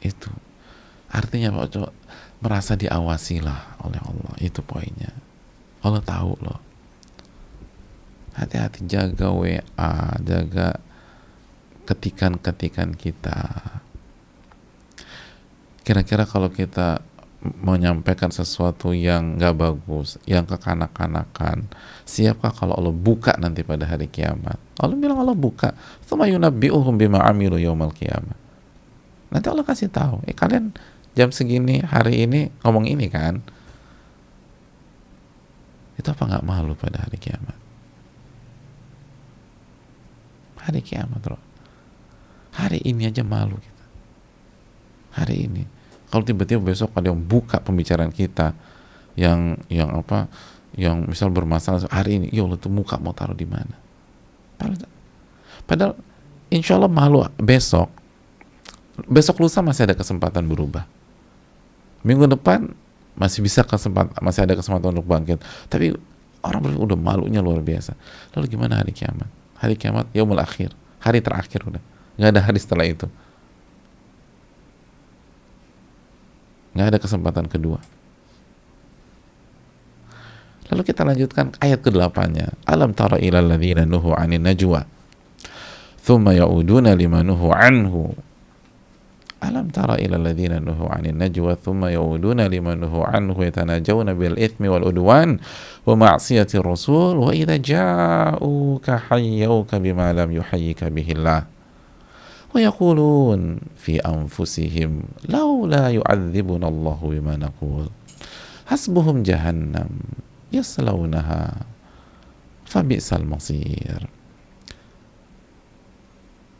Itu 0.01 0.33
artinya 1.12 1.53
Pak 1.53 1.68
Coba 1.70 1.88
merasa 2.42 2.75
diawasi 2.75 3.44
lah 3.44 3.79
oleh 3.87 4.01
Allah 4.03 4.35
itu 4.42 4.64
poinnya 4.66 5.14
Allah 5.85 6.03
tahu 6.03 6.35
loh 6.42 6.59
hati-hati 8.35 8.88
jaga 8.88 9.31
WA 9.31 9.92
jaga 10.25 10.81
ketikan-ketikan 11.87 12.96
kita 12.96 13.79
kira-kira 15.85 16.25
kalau 16.25 16.48
kita 16.48 17.05
menyampaikan 17.42 18.31
sesuatu 18.31 18.94
yang 18.94 19.35
gak 19.35 19.59
bagus, 19.59 20.14
yang 20.31 20.46
kekanak-kanakan, 20.46 21.66
siapkah 22.07 22.55
kalau 22.55 22.79
Allah 22.79 22.94
buka 22.94 23.35
nanti 23.35 23.66
pada 23.66 23.83
hari 23.83 24.07
kiamat? 24.07 24.62
Allah 24.79 24.94
bilang 24.94 25.18
Allah 25.18 25.35
buka. 25.35 25.75
Bima 26.94 27.18
amilu 27.27 27.59
yaumal 27.59 27.90
kiamat. 27.90 28.38
Nanti 29.35 29.46
Allah 29.51 29.66
kasih 29.66 29.90
tahu, 29.90 30.22
eh 30.29 30.37
kalian 30.37 30.70
jam 31.12 31.29
segini 31.31 31.85
hari 31.85 32.25
ini 32.25 32.48
ngomong 32.64 32.88
ini 32.88 33.07
kan? 33.12 33.40
Itu 35.96 36.09
apa 36.12 36.22
nggak 36.25 36.44
malu 36.44 36.72
pada 36.72 37.05
hari 37.05 37.20
kiamat? 37.20 37.59
Hari 40.62 40.81
kiamat, 40.81 41.20
bro. 41.20 41.38
Hari 42.55 42.85
ini 42.85 43.11
aja 43.11 43.25
malu 43.27 43.59
kita. 43.59 43.85
Hari 45.18 45.37
ini 45.51 45.64
kalau 46.12 46.29
tiba-tiba 46.29 46.61
besok 46.61 46.92
ada 46.92 47.09
yang 47.09 47.16
buka 47.16 47.57
pembicaraan 47.64 48.12
kita 48.12 48.53
yang 49.16 49.57
yang 49.72 49.88
apa 49.96 50.29
yang 50.77 51.09
misal 51.09 51.33
bermasalah 51.33 51.88
hari 51.88 52.20
ini 52.20 52.27
ya 52.29 52.44
Allah 52.44 52.61
tuh 52.61 52.68
muka 52.68 53.01
mau 53.01 53.16
taruh 53.16 53.33
di 53.33 53.48
mana 53.48 53.72
padahal 55.64 55.96
insya 56.53 56.77
Allah 56.77 56.92
malu 56.92 57.25
besok 57.40 57.88
besok 59.09 59.40
lusa 59.40 59.64
masih 59.64 59.88
ada 59.88 59.96
kesempatan 59.96 60.44
berubah 60.44 60.85
minggu 62.03 62.27
depan 62.31 62.71
masih 63.19 63.45
bisa 63.45 63.62
kesempatan 63.62 64.15
masih 64.23 64.47
ada 64.47 64.55
kesempatan 64.59 64.95
untuk 64.99 65.07
bangkit. 65.07 65.38
Tapi 65.71 65.95
orang 66.43 66.75
udah 66.75 66.99
malunya 66.99 67.38
luar 67.38 67.62
biasa. 67.62 67.95
Lalu 68.35 68.47
gimana 68.51 68.83
hari 68.83 68.91
kiamat? 68.91 69.31
Hari 69.62 69.75
kiamat 69.79 70.11
yaumul 70.11 70.43
akhir. 70.43 70.75
Hari 71.03 71.19
terakhir 71.23 71.62
udah. 71.67 71.83
Nggak 72.19 72.31
ada 72.35 72.41
hari 72.43 72.59
setelah 72.59 72.87
itu. 72.87 73.07
Nggak 76.73 76.87
ada 76.95 76.99
kesempatan 76.99 77.47
kedua. 77.47 77.79
Lalu 80.73 80.83
kita 80.88 81.05
lanjutkan 81.05 81.53
ayat 81.61 81.85
ke-8-nya 81.85 82.57
alam 82.65 82.97
tara 82.97 83.21
ilal 83.21 83.45
ladzina 83.45 83.85
nuhu 83.85 84.17
anin 84.17 84.41
najwa. 84.41 84.88
Thumma 86.01 86.33
ya'uduna 86.33 86.97
lima 86.97 87.21
nuhu 87.21 87.53
anhu 87.53 88.17
Alam 89.42 89.74
tara 89.74 89.98
ila 89.98 90.22
alladhina 90.22 90.62
nuhu 90.62 90.87
anin 90.87 91.18
najwa 91.18 91.59
thumma 91.59 91.90
yauduna 91.90 92.46
lima 92.46 92.78
nuhu 92.78 93.02
'anhu 93.02 93.42
yatanajawna 93.42 94.14
bil 94.14 94.38
ithmi 94.38 94.70
wal 94.70 94.87
udwan 94.87 95.42
wa 95.83 95.98
ma'siyati 95.98 96.62
rasul 96.62 97.18
wa 97.18 97.35
idza 97.35 97.59
ja'uka 97.59 99.11
hayyuka 99.11 99.83
bima 99.83 100.14
lam 100.14 100.31
yuhayyika 100.31 100.87
bihi 100.94 101.18
Allah 101.18 101.50
wa 102.55 102.59
yakulun 102.62 103.66
fi 103.74 103.98
anfusihim 103.98 105.11
laula 105.26 105.90
yu'adzibuna 105.90 106.70
Allah 106.70 106.98
bima 107.02 107.35
naqul. 107.35 107.90
Hasbuhum 108.70 109.26
jahannam 109.26 110.07
yaslaunaha 110.55 111.66
fabi'sal 112.70 113.26
masir. 113.26 114.07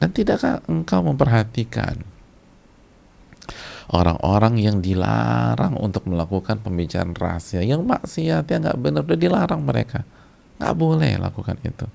Dan 0.03 0.11
tidakkah 0.11 0.67
engkau 0.67 1.07
memperhatikan 1.07 2.12
orang-orang 3.93 4.57
yang 4.57 4.81
dilarang 4.81 5.77
untuk 5.77 6.09
melakukan 6.09 6.65
pembicaraan 6.65 7.13
rahasia. 7.13 7.61
Yang 7.61 7.85
maksiat 7.85 8.45
yang 8.49 8.61
nggak 8.65 8.79
benar 8.81 9.01
udah 9.05 9.21
dilarang 9.21 9.63
mereka. 9.63 10.01
Nggak 10.57 10.75
boleh 10.75 11.13
lakukan 11.21 11.61
itu. 11.61 11.87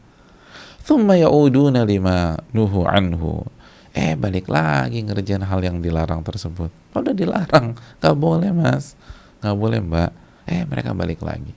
Thumma 0.86 1.18
yauduna 1.18 1.84
lima 1.84 2.38
nuhu 2.54 2.86
anhu. 2.86 3.44
Eh 3.98 4.14
balik 4.14 4.46
lagi 4.46 5.02
ngerjain 5.02 5.42
hal 5.42 5.60
yang 5.66 5.82
dilarang 5.82 6.22
tersebut. 6.22 6.70
Oh, 6.94 7.02
udah 7.02 7.18
dilarang 7.18 7.74
nggak 7.98 8.16
boleh 8.16 8.54
mas. 8.54 8.94
Nggak 9.42 9.58
boleh 9.58 9.80
mbak. 9.82 10.12
Eh 10.46 10.64
mereka 10.70 10.94
balik 10.94 11.26
lagi. 11.26 11.52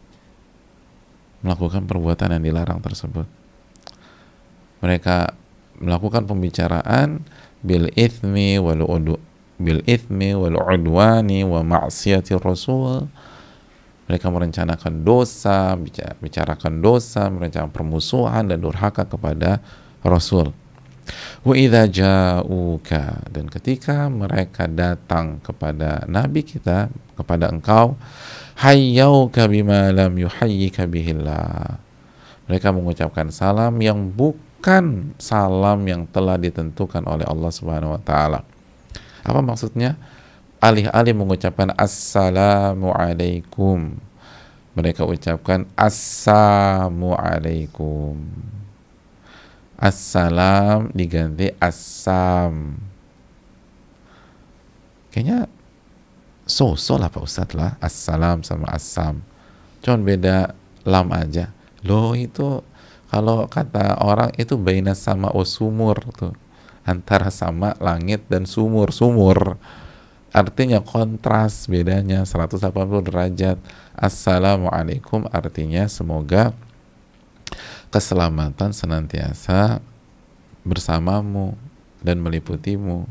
Melakukan 1.44 1.84
perbuatan 1.84 2.40
yang 2.40 2.44
dilarang 2.48 2.80
tersebut. 2.80 3.28
Mereka 4.80 5.36
melakukan 5.84 6.24
pembicaraan 6.24 7.28
bil 7.60 7.92
ithmi 7.92 8.56
wal 8.56 8.80
bil 9.60 9.84
ithmi 9.84 10.32
wal 10.32 10.56
udwani 10.56 11.44
wa 11.44 11.60
ma'siyati 11.60 12.34
rasul 12.40 13.06
mereka 14.08 14.26
merencanakan 14.32 15.04
dosa 15.04 15.76
bicarakan 16.18 16.80
dosa 16.80 17.28
merencanakan 17.28 17.70
permusuhan 17.70 18.48
dan 18.48 18.58
durhaka 18.64 19.04
kepada 19.04 19.60
rasul 20.00 20.56
Wa 21.40 21.54
idza 21.56 21.88
ja'uka 21.88 23.32
dan 23.32 23.48
ketika 23.48 24.06
mereka 24.12 24.68
datang 24.68 25.40
kepada 25.40 26.04
nabi 26.06 26.44
kita 26.44 26.92
kepada 27.16 27.48
engkau 27.50 27.96
hayyauka 28.60 29.48
bima 29.48 29.88
lam 29.90 30.12
yuhayyika 30.20 30.84
bihillah. 30.84 31.80
Mereka 32.46 32.74
mengucapkan 32.74 33.30
salam 33.30 33.78
yang 33.78 34.10
bukan 34.10 35.14
salam 35.16 35.80
yang 35.86 36.04
telah 36.10 36.36
ditentukan 36.36 37.06
oleh 37.06 37.24
Allah 37.24 37.50
Subhanahu 37.50 37.94
wa 37.96 38.02
taala. 38.02 38.42
Apa 39.24 39.40
maksudnya? 39.44 39.96
Alih-alih 40.60 41.16
mengucapkan 41.16 41.72
assalamu 41.76 42.92
alaikum. 42.92 43.96
Mereka 44.76 45.08
ucapkan 45.08 45.64
assalamu 45.72 47.16
alaikum. 47.16 48.20
Assalam 49.80 50.92
diganti 50.92 51.48
assam. 51.56 52.76
Kayaknya 55.08 55.48
so-so 56.44 57.00
lah 57.00 57.08
Pak 57.08 57.24
Ustadz 57.24 57.56
lah. 57.56 57.80
Assalam 57.80 58.44
sama 58.44 58.68
assam. 58.68 59.24
Cuman 59.80 60.04
beda 60.04 60.52
lam 60.84 61.08
aja. 61.16 61.48
Lo 61.80 62.12
itu 62.12 62.60
kalau 63.08 63.48
kata 63.48 63.96
orang 64.04 64.30
itu 64.36 64.60
baina 64.60 64.92
sama 64.92 65.32
sumur 65.48 65.98
tuh 66.12 66.36
antara 66.86 67.28
sama 67.28 67.76
langit 67.78 68.24
dan 68.26 68.48
sumur 68.48 68.90
sumur 68.94 69.60
artinya 70.30 70.78
kontras 70.78 71.66
bedanya 71.66 72.22
180 72.22 72.70
derajat 73.02 73.58
assalamualaikum 73.98 75.26
artinya 75.30 75.90
semoga 75.90 76.54
keselamatan 77.90 78.70
senantiasa 78.70 79.82
bersamamu 80.62 81.58
dan 82.00 82.20
meliputimu. 82.20 83.04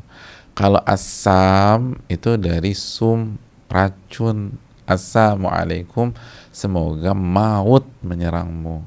Kalau 0.58 0.82
asam 0.84 1.96
itu 2.12 2.36
dari 2.36 2.76
sum 2.76 3.40
racun. 3.72 4.58
Assalamualaikum, 4.90 6.10
semoga 6.50 7.14
maut 7.14 7.86
menyerangmu. 8.02 8.82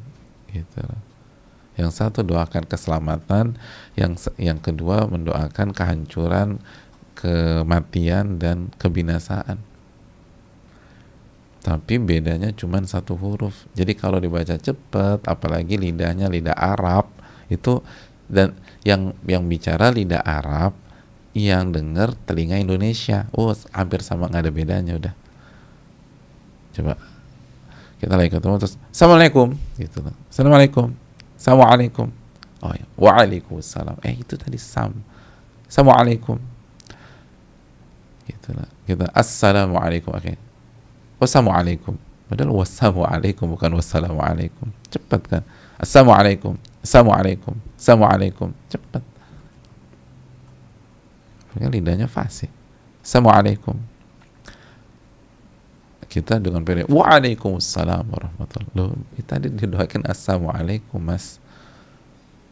Gitu. 0.50 0.82
Yang 1.76 1.90
satu 2.04 2.20
doakan 2.20 2.68
keselamatan, 2.68 3.56
yang 3.96 4.12
yang 4.36 4.60
kedua 4.60 5.08
mendoakan 5.08 5.72
kehancuran, 5.72 6.60
kematian 7.16 8.36
dan 8.36 8.68
kebinasaan 8.76 9.72
tapi 11.62 12.02
bedanya 12.02 12.50
cuma 12.50 12.82
satu 12.82 13.14
huruf. 13.14 13.70
Jadi 13.78 13.94
kalau 13.94 14.18
dibaca 14.18 14.58
cepat, 14.58 15.22
apalagi 15.22 15.78
lidahnya 15.78 16.26
lidah 16.26 16.58
Arab 16.58 17.06
itu 17.46 17.78
dan 18.26 18.58
yang 18.82 19.14
yang 19.22 19.46
bicara 19.46 19.94
lidah 19.94 20.26
Arab, 20.26 20.74
yang 21.38 21.70
dengar 21.70 22.18
telinga 22.26 22.58
Indonesia. 22.58 23.30
Oh, 23.30 23.54
hampir 23.70 24.02
sama 24.02 24.26
nggak 24.26 24.42
ada 24.42 24.52
bedanya 24.52 24.92
udah. 24.98 25.14
Coba 26.74 26.98
kita 28.02 28.18
lagi 28.18 28.34
ketemu 28.34 28.58
terus 28.58 28.74
Assalamualaikum 28.90 29.54
gitu 29.78 30.02
Assalamualaikum 30.26 30.90
السلام 31.42 31.60
عليكم. 31.60 32.08
آه، 32.62 32.78
وعليكم 32.98 33.58
السلام. 33.58 33.98
إيه 34.06 34.22
itu 34.22 34.38
tadi 34.38 34.54
sam 34.62 34.94
السلام 35.66 35.90
عليكم. 35.90 36.38
gitu 38.30 38.54
kita 38.86 39.10
السلام 39.10 39.74
عليكم 39.74 40.10
oke 40.14 40.38
والسلام 41.18 41.48
عليكم. 41.50 41.94
padahal 42.30 42.46
والسلام 42.46 42.94
عليكم 43.02 43.44
bukan 43.58 43.70
والسلام 43.74 44.14
عليكم. 44.22 44.66
cepat 44.86 45.22
kan 45.26 45.42
السلام 45.82 46.10
عليكم. 46.14 46.54
السلام 46.86 47.10
عليكم. 47.10 47.54
السلام 47.74 48.02
عليكم. 48.06 48.48
cepat 48.70 49.02
lidahnya 51.58 52.06
fasih 52.06 52.54
السلام 53.02 53.26
عليكم. 53.26 53.74
Kita 56.12 56.36
dengan 56.36 56.60
periode 56.60 56.92
waalaikumsalam 56.92 58.04
warahmatullahi 58.04 58.76
loh 58.76 58.92
tadi 59.24 59.48
didoakan 59.48 60.04
assalamualaikum 60.04 61.00
mas. 61.00 61.40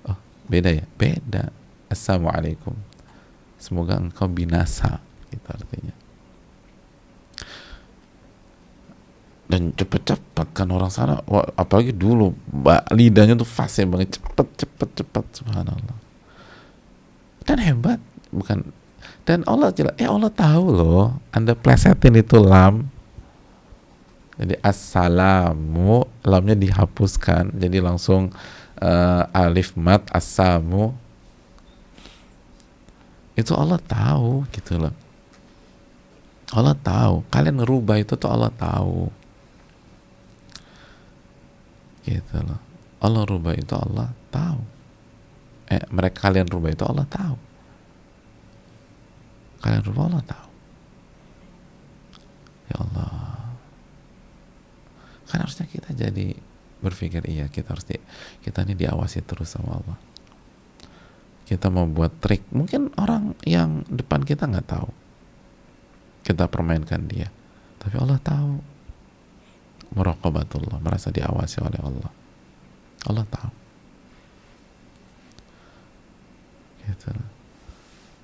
Oh 0.08 0.16
beda 0.48 0.80
ya? 0.80 0.84
Beda. 0.96 1.52
Assalamualaikum. 1.92 2.72
Semoga 3.60 4.00
engkau 4.00 4.24
binasa 4.32 5.04
gitu 5.28 5.44
artinya. 5.52 5.92
Dan 9.50 9.76
cepet-cepet 9.76 10.48
kan 10.56 10.70
orang 10.72 10.88
sana. 10.88 11.20
Wah, 11.28 11.44
apalagi 11.58 11.92
dulu 11.92 12.32
mbak 12.48 12.88
lidahnya 12.96 13.36
tuh 13.36 13.44
fase 13.44 13.84
banget 13.84 14.16
cepet 14.16 14.48
cepet 14.64 14.88
cepet 15.04 15.24
subhanallah. 15.36 15.98
Dan 17.44 17.60
hebat 17.60 18.00
bukan. 18.32 18.72
Dan 19.28 19.44
Allah 19.44 19.68
jelas 19.76 19.92
eh 20.00 20.08
Allah 20.08 20.32
tahu 20.32 20.64
loh 20.72 21.20
anda 21.36 21.52
plesetin 21.52 22.16
itu 22.16 22.40
lam 22.40 22.88
jadi 24.40 24.56
assalamu 24.64 26.08
lamnya 26.24 26.56
dihapuskan. 26.56 27.52
Jadi 27.60 27.76
langsung 27.84 28.32
uh, 28.80 29.22
alif 29.36 29.76
mat 29.76 30.08
asamu 30.16 30.96
itu 33.36 33.52
Allah 33.52 33.76
tahu 33.76 34.48
gitu 34.56 34.80
loh. 34.80 34.96
Allah 36.56 36.72
tahu. 36.72 37.20
Kalian 37.28 37.60
ngerubah 37.60 38.00
itu 38.00 38.16
tuh 38.16 38.32
Allah 38.32 38.48
tahu. 38.56 39.12
Gitu 42.08 42.36
loh. 42.40 42.60
Allah 43.00 43.22
rubah 43.28 43.52
itu 43.52 43.76
Allah 43.76 44.08
tahu. 44.32 44.60
Eh 45.68 45.84
mereka 45.92 46.32
kalian 46.32 46.48
rubah 46.48 46.72
itu 46.72 46.84
Allah 46.88 47.04
tahu. 47.04 47.36
Kalian 49.60 49.84
rubah 49.84 50.02
Allah 50.08 50.24
tahu. 50.24 50.50
Ya 52.72 52.76
Allah 52.80 53.39
kan 55.30 55.46
harusnya 55.46 55.70
kita 55.70 55.94
jadi 55.94 56.34
berpikir 56.80 57.22
iya 57.28 57.46
kita 57.46 57.76
harus 57.76 57.86
di, 57.86 57.96
kita 58.42 58.64
ini 58.66 58.74
diawasi 58.74 59.22
terus 59.22 59.52
sama 59.54 59.78
Allah. 59.78 59.98
Kita 61.46 61.66
mau 61.66 61.86
buat 61.86 62.22
trik. 62.22 62.46
Mungkin 62.54 62.94
orang 62.94 63.34
yang 63.42 63.82
depan 63.90 64.22
kita 64.22 64.46
nggak 64.46 64.70
tahu. 64.70 64.90
Kita 66.22 66.46
permainkan 66.46 67.10
dia. 67.10 67.26
Tapi 67.82 67.94
Allah 67.98 68.22
tahu. 68.22 68.54
Muraqabatullah 69.90 70.78
merasa 70.78 71.10
diawasi 71.10 71.58
oleh 71.58 71.80
Allah. 71.82 72.10
Allah 73.10 73.26
tahu. 73.26 73.50
Gitu. 76.86 77.10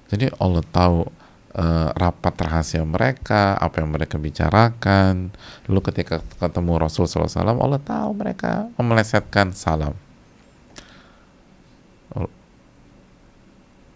Jadi 0.06 0.26
Allah 0.38 0.62
tahu 0.70 1.10
uh, 1.56 1.88
rapat 1.96 2.34
rahasia 2.36 2.84
mereka 2.84 3.56
apa 3.56 3.80
yang 3.80 3.90
mereka 3.90 4.20
bicarakan. 4.20 5.32
Lalu 5.66 5.80
ketika 5.90 6.20
ketemu 6.36 6.72
Rasul 6.76 7.08
SAW 7.08 7.26
Allah 7.56 7.80
tahu 7.80 8.10
mereka 8.12 8.68
memelesetkan 8.76 9.56
salam. 9.56 9.96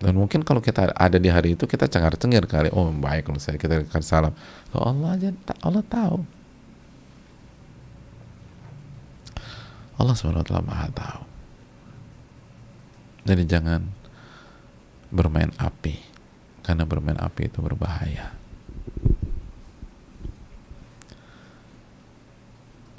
Dan 0.00 0.16
mungkin 0.16 0.40
kalau 0.40 0.64
kita 0.64 0.96
ada 0.96 1.20
di 1.20 1.28
hari 1.28 1.52
itu 1.60 1.68
kita 1.68 1.84
cengar 1.84 2.16
cengir 2.16 2.48
kali 2.48 2.72
oh 2.72 2.88
baik 2.88 3.28
kalau 3.28 3.36
saya 3.36 3.60
kita 3.60 3.84
kasih 3.84 4.08
salam. 4.08 4.32
Oh, 4.72 4.80
Allah 4.80 5.12
aja 5.12 5.28
Allah 5.60 5.84
tahu. 5.84 6.24
Allah 10.00 10.16
swt 10.16 10.48
maha 10.64 10.88
tahu. 10.96 11.22
Jadi 13.28 13.44
jangan 13.44 13.84
bermain 15.12 15.52
api 15.60 16.09
karena 16.60 16.84
bermain 16.84 17.16
api 17.16 17.48
itu 17.48 17.58
berbahaya. 17.64 18.36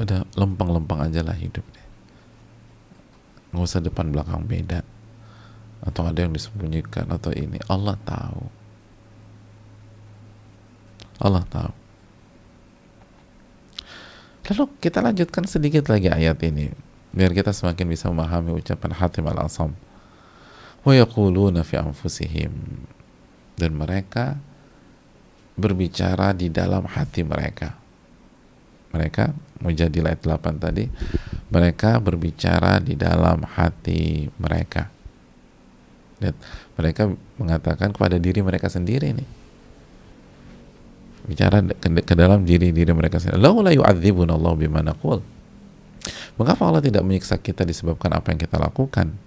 Udah 0.02 0.26
lempeng-lempeng 0.34 1.06
aja 1.06 1.22
lah 1.22 1.38
hidup 1.38 1.62
deh. 1.62 1.88
Nggak 3.54 3.66
usah 3.70 3.82
depan 3.86 4.10
belakang 4.10 4.42
beda. 4.50 4.82
Atau 5.86 6.06
ada 6.06 6.26
yang 6.26 6.34
disembunyikan 6.34 7.10
atau 7.10 7.30
ini. 7.34 7.62
Allah 7.70 7.98
tahu. 8.02 8.42
Allah 11.22 11.46
tahu. 11.46 11.74
Lalu 14.52 14.64
kita 14.82 15.06
lanjutkan 15.06 15.46
sedikit 15.46 15.86
lagi 15.88 16.10
ayat 16.10 16.42
ini. 16.44 16.74
Biar 17.14 17.30
kita 17.32 17.54
semakin 17.54 17.86
bisa 17.86 18.10
memahami 18.10 18.58
ucapan 18.58 18.92
Hatim 18.98 19.30
al-Asam. 19.30 19.78
Wa 20.82 20.98
fi 21.62 21.76
anfusihim 21.78 22.52
dan 23.62 23.78
mereka 23.78 24.42
berbicara 25.54 26.34
di 26.34 26.50
dalam 26.50 26.90
hati 26.90 27.22
mereka 27.22 27.78
mereka 28.92 29.30
Mujadilah 29.62 30.18
ayat 30.18 30.26
8 30.26 30.58
tadi 30.58 30.90
mereka 31.54 32.02
berbicara 32.02 32.82
di 32.82 32.98
dalam 32.98 33.46
hati 33.46 34.26
mereka 34.42 34.90
Lihat, 36.22 36.38
mereka 36.78 37.04
mengatakan 37.42 37.90
kepada 37.90 38.22
diri 38.22 38.46
mereka 38.46 38.70
sendiri 38.70 39.10
nih. 39.18 39.30
Bicara 41.26 41.66
ke, 41.66 41.90
ke 42.06 42.14
dalam 42.14 42.46
diri 42.46 42.70
diri 42.70 42.94
mereka 42.94 43.18
sendiri. 43.18 43.42
Allah 43.42 44.54
bima 44.54 44.86
naqul. 44.86 45.26
Mengapa 46.38 46.62
Allah 46.70 46.82
tidak 46.82 47.02
menyiksa 47.02 47.42
kita 47.42 47.66
disebabkan 47.66 48.14
apa 48.14 48.34
yang 48.34 48.40
kita 48.42 48.62
lakukan? 48.62 49.18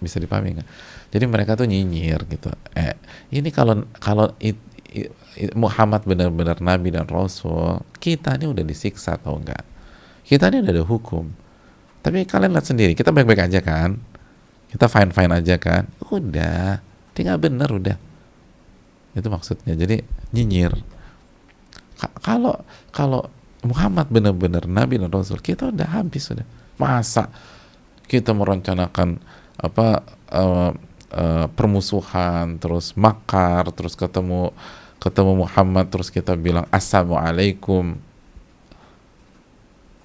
Bisa 0.00 0.16
dipahami 0.18 0.56
nggak? 0.58 0.68
Jadi 1.12 1.24
mereka 1.28 1.54
tuh 1.54 1.68
nyinyir 1.68 2.24
gitu. 2.26 2.50
Eh, 2.74 2.96
ini 3.36 3.52
kalau 3.52 3.84
kalau 4.00 4.32
it, 4.40 4.56
Muhammad 5.54 6.02
benar-benar 6.02 6.58
nabi 6.58 6.90
dan 6.90 7.06
rasul, 7.06 7.84
kita 8.02 8.34
ini 8.40 8.50
udah 8.50 8.64
disiksa 8.66 9.20
atau 9.20 9.38
enggak? 9.38 9.62
Kita 10.26 10.50
ini 10.50 10.64
udah 10.64 10.72
ada 10.74 10.84
hukum. 10.88 11.30
Tapi 12.00 12.24
kalian 12.24 12.56
lihat 12.56 12.66
sendiri, 12.66 12.92
kita 12.96 13.12
baik-baik 13.12 13.46
aja 13.46 13.60
kan? 13.60 14.10
kita 14.70 14.86
fine 14.86 15.10
fine 15.10 15.32
aja 15.34 15.58
kan 15.58 15.90
udah 16.14 16.78
tinggal 17.12 17.36
bener 17.42 17.66
udah 17.66 17.96
itu 19.18 19.26
maksudnya 19.26 19.74
jadi 19.74 20.06
nyinyir 20.30 20.70
kalau 22.22 22.62
kalau 22.94 23.26
Muhammad 23.66 24.08
benar-benar 24.08 24.64
Nabi 24.70 24.96
dan 25.02 25.10
Rasul 25.10 25.42
kita 25.42 25.74
udah 25.74 26.00
habis 26.00 26.30
sudah 26.30 26.46
masa 26.78 27.28
kita 28.06 28.30
merencanakan 28.30 29.18
apa 29.60 30.02
uh, 30.32 30.72
uh, 31.12 31.46
permusuhan 31.52 32.56
terus 32.56 32.96
makar 32.96 33.68
terus 33.76 33.92
ketemu 33.92 34.56
ketemu 35.00 35.44
Muhammad 35.44 35.88
terus 35.92 36.08
kita 36.08 36.36
bilang 36.36 36.68
assalamualaikum. 36.72 37.96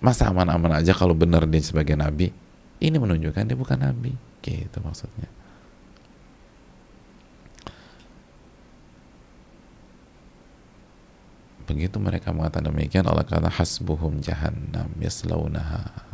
Masa 0.04 0.30
aman-aman 0.30 0.80
aja 0.80 0.94
kalau 0.94 1.18
benar 1.18 1.48
dia 1.50 1.64
sebagai 1.64 1.98
nabi? 1.98 2.30
Ini 2.78 3.00
menunjukkan 3.00 3.48
dia 3.48 3.58
bukan 3.58 3.80
nabi. 3.80 4.14
Gitu 4.44 4.78
maksudnya. 4.84 5.32
Begitu 11.66 11.98
mereka 11.98 12.30
mengatakan 12.30 12.70
demikian 12.70 13.10
Allah 13.10 13.26
kata 13.26 13.50
hasbuhum 13.50 14.22
jahannam 14.22 14.94
yaslaunaha 15.02 16.05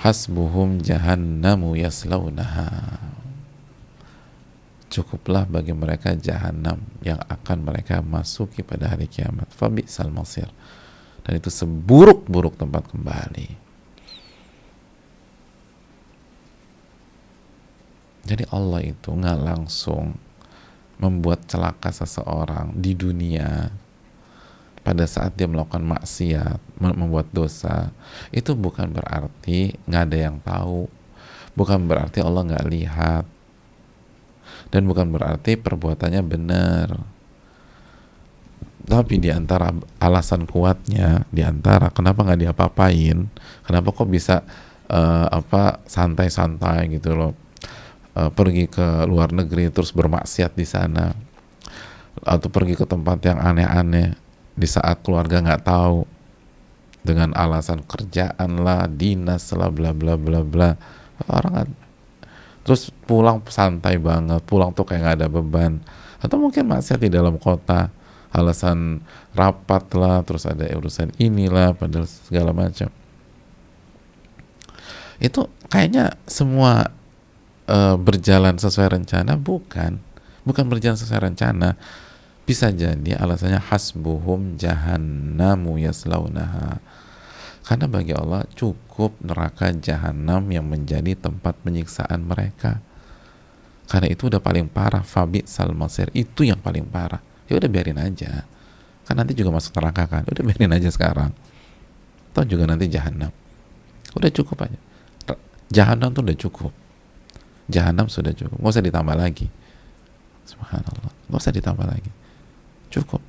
hasbuhum 0.00 0.80
jahannamu 0.80 1.74
yaslaunaha. 1.76 3.00
Cukuplah 4.86 5.44
bagi 5.44 5.74
mereka 5.74 6.14
jahanam 6.14 6.78
yang 7.02 7.20
akan 7.26 7.58
mereka 7.66 8.00
masuki 8.00 8.62
pada 8.62 8.92
hari 8.94 9.10
kiamat. 9.10 9.50
Fabi 9.52 9.84
masir. 10.08 10.48
Dan 11.26 11.42
itu 11.42 11.50
seburuk-buruk 11.50 12.54
tempat 12.54 12.86
kembali. 12.86 13.66
Jadi 18.26 18.44
Allah 18.50 18.82
itu 18.82 19.10
nggak 19.10 19.38
langsung 19.42 20.18
membuat 20.98 21.46
celaka 21.46 21.94
seseorang 21.94 22.74
di 22.74 22.96
dunia 22.96 23.70
pada 24.82 25.06
saat 25.06 25.34
dia 25.34 25.50
melakukan 25.50 25.82
maksiat, 25.82 26.58
membuat 26.76 27.32
dosa, 27.32 27.90
itu 28.32 28.52
bukan 28.52 28.92
berarti 28.92 29.76
nggak 29.88 30.02
ada 30.12 30.18
yang 30.18 30.36
tahu, 30.44 30.88
bukan 31.56 31.88
berarti 31.88 32.20
Allah 32.20 32.44
nggak 32.44 32.68
lihat, 32.68 33.24
dan 34.68 34.82
bukan 34.84 35.08
berarti 35.08 35.56
perbuatannya 35.56 36.22
benar. 36.24 36.88
Tapi 38.86 39.18
di 39.18 39.34
antara 39.34 39.74
alasan 39.98 40.46
kuatnya, 40.46 41.26
di 41.34 41.42
antara 41.42 41.90
kenapa 41.90 42.22
nggak 42.22 42.40
diapa-apain, 42.46 43.26
kenapa 43.66 43.88
kok 43.90 44.06
bisa 44.06 44.46
uh, 44.86 45.26
apa 45.26 45.82
santai-santai 45.90 46.94
gitu 46.94 47.18
loh, 47.18 47.32
uh, 48.14 48.30
pergi 48.30 48.70
ke 48.70 49.02
luar 49.10 49.34
negeri 49.34 49.74
terus 49.74 49.90
bermaksiat 49.90 50.54
di 50.54 50.62
sana. 50.62 51.10
Atau 52.22 52.48
pergi 52.48 52.78
ke 52.78 52.86
tempat 52.86 53.20
yang 53.26 53.42
aneh-aneh 53.42 54.14
di 54.56 54.68
saat 54.70 55.02
keluarga 55.02 55.42
nggak 55.42 55.66
tahu 55.66 56.15
dengan 57.06 57.30
alasan 57.38 57.86
kerjaan 57.86 58.66
lah 58.66 58.90
dinas 58.90 59.54
lah 59.54 59.70
bla 59.70 59.94
bla 59.94 60.18
bla 60.18 60.42
bla. 60.42 60.74
Orang 61.30 61.70
terus 62.66 62.90
pulang 63.06 63.46
santai 63.46 63.96
banget 64.02 64.42
pulang 64.42 64.74
tuh 64.74 64.82
kayak 64.82 65.00
nggak 65.06 65.16
ada 65.22 65.28
beban. 65.30 65.78
Atau 66.18 66.42
mungkin 66.42 66.66
maksiat 66.66 66.98
di 66.98 67.08
dalam 67.08 67.38
kota 67.38 67.94
alasan 68.34 69.00
rapat 69.32 69.86
lah 69.94 70.26
terus 70.26 70.44
ada 70.44 70.66
urusan 70.74 71.14
inilah 71.22 71.78
padahal 71.78 72.10
segala 72.10 72.50
macam. 72.50 72.90
Itu 75.22 75.48
kayaknya 75.70 76.18
semua 76.26 76.90
uh, 77.70 77.96
berjalan 77.96 78.58
sesuai 78.58 78.98
rencana 78.98 79.38
bukan. 79.38 80.02
Bukan 80.46 80.64
berjalan 80.66 80.98
sesuai 80.98 81.32
rencana 81.32 81.74
bisa 82.46 82.70
jadi 82.70 83.18
alasannya 83.18 83.58
hasbuhum 83.58 84.54
jahannamu 84.54 85.82
yaslaunaha. 85.82 86.78
Karena 87.66 87.90
bagi 87.90 88.14
Allah 88.14 88.46
cukup 88.54 89.18
neraka 89.18 89.74
jahanam 89.74 90.46
yang 90.54 90.62
menjadi 90.70 91.18
tempat 91.18 91.58
penyiksaan 91.66 92.22
mereka. 92.22 92.78
Karena 93.90 94.06
itu 94.06 94.30
udah 94.30 94.38
paling 94.38 94.70
parah 94.70 95.02
fabi 95.02 95.42
salmasir 95.42 96.06
itu 96.14 96.46
yang 96.46 96.62
paling 96.62 96.86
parah. 96.86 97.18
Ya 97.50 97.58
udah 97.58 97.66
biarin 97.66 97.98
aja. 97.98 98.46
Kan 99.02 99.18
nanti 99.18 99.34
juga 99.34 99.50
masuk 99.50 99.74
neraka 99.82 100.06
kan. 100.06 100.22
Udah 100.30 100.42
biarin 100.46 100.70
aja 100.70 100.86
sekarang. 100.94 101.34
Atau 102.30 102.46
juga 102.46 102.70
nanti 102.70 102.86
jahanam 102.86 103.34
udah 104.16 104.30
cukup 104.32 104.70
aja. 104.70 104.78
Jahanam 105.66 106.14
tuh 106.14 106.22
udah 106.22 106.38
cukup. 106.38 106.72
Jahanam 107.66 108.06
sudah 108.06 108.30
cukup. 108.30 108.54
Nggak 108.62 108.72
usah 108.78 108.86
ditambah 108.86 109.16
lagi. 109.18 109.46
Subhanallah. 110.46 111.12
Nggak 111.26 111.40
usah 111.42 111.52
ditambah 111.52 111.86
lagi 111.90 112.10
cukup. 112.90 113.22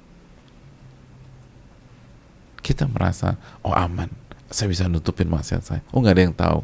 Kita 2.61 2.83
merasa 2.89 3.39
oh 3.63 3.71
aman. 3.71 4.11
Saya 4.47 4.71
bisa 4.71 4.87
nutupin 4.87 5.27
maksiat 5.27 5.63
saya. 5.63 5.81
Oh 5.91 5.99
nggak 5.99 6.15
ada 6.15 6.23
yang 6.23 6.35
tahu. 6.35 6.59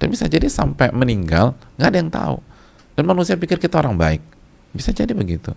Dan 0.00 0.08
bisa 0.10 0.26
jadi 0.26 0.46
sampai 0.46 0.90
meninggal 0.94 1.54
nggak 1.78 1.88
ada 1.90 1.98
yang 1.98 2.10
tahu. 2.10 2.36
Dan 2.94 3.04
manusia 3.06 3.34
pikir 3.38 3.58
kita 3.58 3.78
orang 3.78 3.98
baik. 3.98 4.22
Bisa 4.70 4.94
jadi 4.94 5.10
begitu. 5.14 5.54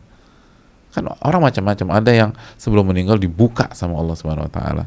Kan 0.93 1.09
orang 1.21 1.41
macam-macam. 1.49 1.87
Ada 1.97 2.11
yang 2.13 2.31
sebelum 2.57 2.89
meninggal 2.89 3.17
dibuka 3.17 3.69
sama 3.73 3.97
Allah 3.97 4.13
Subhanahu 4.17 4.45
Wa 4.49 4.53
Taala. 4.53 4.85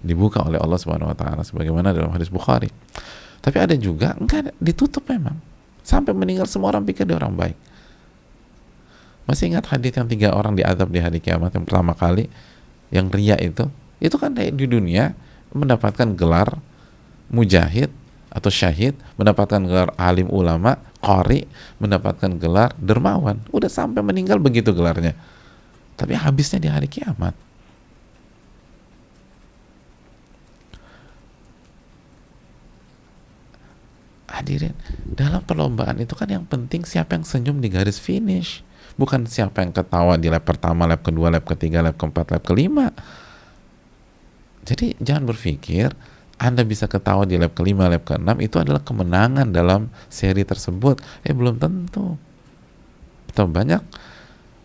Dibuka 0.00 0.40
oleh 0.40 0.56
Allah 0.56 0.80
Subhanahu 0.80 1.12
Wa 1.12 1.16
Taala 1.16 1.42
sebagaimana 1.44 1.92
dalam 1.92 2.08
hadis 2.12 2.32
Bukhari. 2.32 2.72
Tapi 3.40 3.56
ada 3.56 3.76
juga 3.76 4.16
enggak 4.16 4.56
ditutup 4.60 5.04
memang. 5.08 5.36
Sampai 5.80 6.12
meninggal 6.12 6.44
semua 6.48 6.72
orang 6.72 6.84
pikir 6.84 7.08
dia 7.08 7.16
orang 7.16 7.32
baik 7.32 7.69
masih 9.30 9.54
ingat 9.54 9.70
hadis 9.70 9.94
yang 9.94 10.10
tiga 10.10 10.34
orang 10.34 10.58
diadab 10.58 10.90
di 10.90 10.98
hari 10.98 11.22
kiamat 11.22 11.54
yang 11.54 11.62
pertama 11.62 11.94
kali 11.94 12.26
yang 12.90 13.06
ria 13.06 13.38
itu 13.38 13.70
itu 14.02 14.18
kan 14.18 14.34
di 14.34 14.66
dunia 14.66 15.14
mendapatkan 15.54 16.18
gelar 16.18 16.58
mujahid 17.30 17.94
atau 18.30 18.50
syahid, 18.50 18.94
mendapatkan 19.18 19.58
gelar 19.66 19.90
alim 19.98 20.30
ulama, 20.30 20.78
qari, 21.02 21.50
mendapatkan 21.82 22.30
gelar 22.38 22.70
dermawan. 22.78 23.42
Udah 23.50 23.66
sampai 23.66 24.06
meninggal 24.06 24.38
begitu 24.38 24.70
gelarnya. 24.70 25.18
Tapi 25.98 26.14
habisnya 26.14 26.62
di 26.62 26.70
hari 26.70 26.86
kiamat. 26.86 27.34
Hadirin, 34.30 34.78
dalam 35.04 35.42
perlombaan 35.42 35.98
itu 35.98 36.14
kan 36.14 36.30
yang 36.30 36.46
penting 36.46 36.86
siapa 36.86 37.18
yang 37.18 37.26
senyum 37.26 37.58
di 37.58 37.66
garis 37.66 37.98
finish. 37.98 38.62
Bukan 39.00 39.24
siapa 39.24 39.64
yang 39.64 39.72
ketawa 39.72 40.20
di 40.20 40.28
lap 40.28 40.44
pertama, 40.44 40.84
lap 40.84 41.00
kedua, 41.00 41.32
lap 41.32 41.48
ketiga, 41.48 41.80
lap 41.80 41.96
keempat, 41.96 42.36
lap 42.36 42.44
kelima. 42.44 42.92
Jadi 44.68 44.92
jangan 45.00 45.24
berpikir 45.24 45.88
anda 46.36 46.60
bisa 46.68 46.84
ketawa 46.84 47.24
di 47.24 47.40
lap 47.40 47.56
kelima, 47.56 47.88
lap 47.88 48.04
keenam 48.04 48.36
itu 48.44 48.60
adalah 48.60 48.84
kemenangan 48.84 49.48
dalam 49.48 49.88
seri 50.12 50.44
tersebut. 50.44 51.00
Eh 51.24 51.32
belum 51.32 51.56
tentu. 51.56 52.20
Atau 53.32 53.48
banyak 53.48 53.80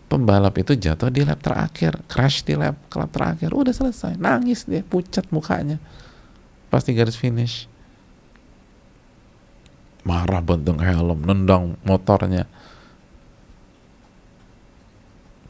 pembalap 0.06 0.54
itu 0.60 0.76
jatuh 0.76 1.10
di 1.10 1.26
lap 1.26 1.42
terakhir, 1.42 1.98
crash 2.06 2.46
di 2.46 2.54
lap, 2.54 2.78
lap 2.94 3.10
terakhir, 3.10 3.50
udah 3.50 3.74
selesai, 3.74 4.14
nangis 4.16 4.64
dia, 4.64 4.86
pucat 4.86 5.26
mukanya, 5.34 5.82
pasti 6.70 6.94
garis 6.94 7.18
finish, 7.18 7.66
marah 10.06 10.38
bentung 10.38 10.78
helm, 10.78 11.26
nendang 11.26 11.74
motornya, 11.82 12.46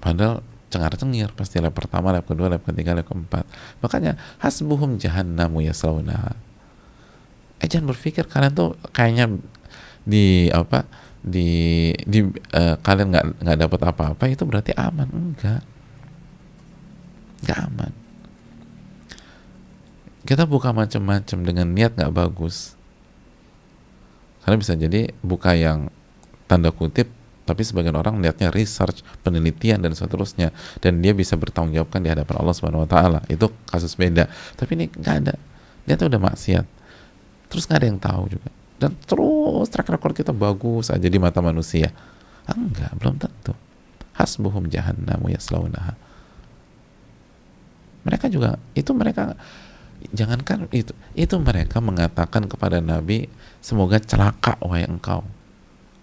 padahal 0.06 0.46
cengar-cengir 0.70 1.34
pasti 1.34 1.58
lap 1.58 1.74
pertama, 1.74 2.14
lap 2.14 2.30
kedua, 2.30 2.46
lap 2.46 2.62
ketiga, 2.62 2.94
lap 2.94 3.10
keempat. 3.10 3.42
Makanya 3.82 4.14
hasbuhum 4.38 5.02
jahannamu 5.02 5.66
yaslaunaha. 5.66 6.38
Eh 7.58 7.66
jangan 7.66 7.90
berpikir 7.90 8.30
kalian 8.30 8.54
tuh 8.54 8.78
kayaknya 8.94 9.34
di 10.06 10.46
apa 10.54 10.86
di 11.26 11.90
di 12.06 12.22
uh, 12.54 12.78
kalian 12.78 13.10
nggak 13.10 13.26
nggak 13.42 13.58
dapat 13.66 13.80
apa-apa 13.90 14.24
itu 14.30 14.46
berarti 14.46 14.70
aman 14.78 15.10
enggak 15.10 15.66
nggak 17.42 17.58
aman 17.66 17.92
kita 20.22 20.46
buka 20.46 20.70
macam-macam 20.70 21.38
dengan 21.42 21.66
niat 21.74 21.98
nggak 21.98 22.14
bagus 22.14 22.78
karena 24.46 24.56
bisa 24.62 24.78
jadi 24.78 25.10
buka 25.26 25.58
yang 25.58 25.90
tanda 26.46 26.70
kutip 26.70 27.10
tapi 27.46 27.62
sebagian 27.62 27.94
orang 27.94 28.18
melihatnya 28.18 28.50
research, 28.50 29.06
penelitian 29.22 29.78
dan 29.78 29.94
seterusnya 29.94 30.50
dan 30.82 30.98
dia 30.98 31.14
bisa 31.14 31.38
bertanggung 31.38 31.78
jawabkan 31.78 32.02
di 32.02 32.10
hadapan 32.10 32.42
Allah 32.42 32.54
Subhanahu 32.58 32.82
wa 32.82 32.90
taala. 32.90 33.20
Itu 33.30 33.54
kasus 33.70 33.94
beda. 33.94 34.26
Tapi 34.58 34.74
ini 34.74 34.90
nggak 34.90 35.16
ada. 35.22 35.38
Dia 35.86 35.94
tuh 35.94 36.10
udah 36.10 36.18
maksiat. 36.18 36.66
Terus 37.46 37.62
nggak 37.70 37.78
ada 37.78 37.86
yang 37.86 38.00
tahu 38.02 38.22
juga. 38.34 38.50
Dan 38.76 38.98
terus 39.06 39.70
track 39.70 39.94
record 39.94 40.14
kita 40.18 40.34
bagus 40.34 40.90
aja 40.90 41.06
di 41.06 41.18
mata 41.22 41.38
manusia. 41.38 41.94
Ah, 42.50 42.58
enggak, 42.58 42.90
belum 42.98 43.14
tentu. 43.16 43.54
Hasbuhum 44.18 44.66
jahannamu 44.66 45.30
yaslaunaha. 45.30 45.94
Mereka 48.02 48.26
juga 48.26 48.58
itu 48.74 48.90
mereka 48.90 49.38
jangankan 50.12 50.70
itu 50.70 50.92
itu 51.16 51.34
mereka 51.40 51.82
mengatakan 51.82 52.46
kepada 52.46 52.78
Nabi 52.78 53.26
semoga 53.64 53.98
celaka 53.98 54.54
wahai 54.62 54.86
engkau 54.86 55.26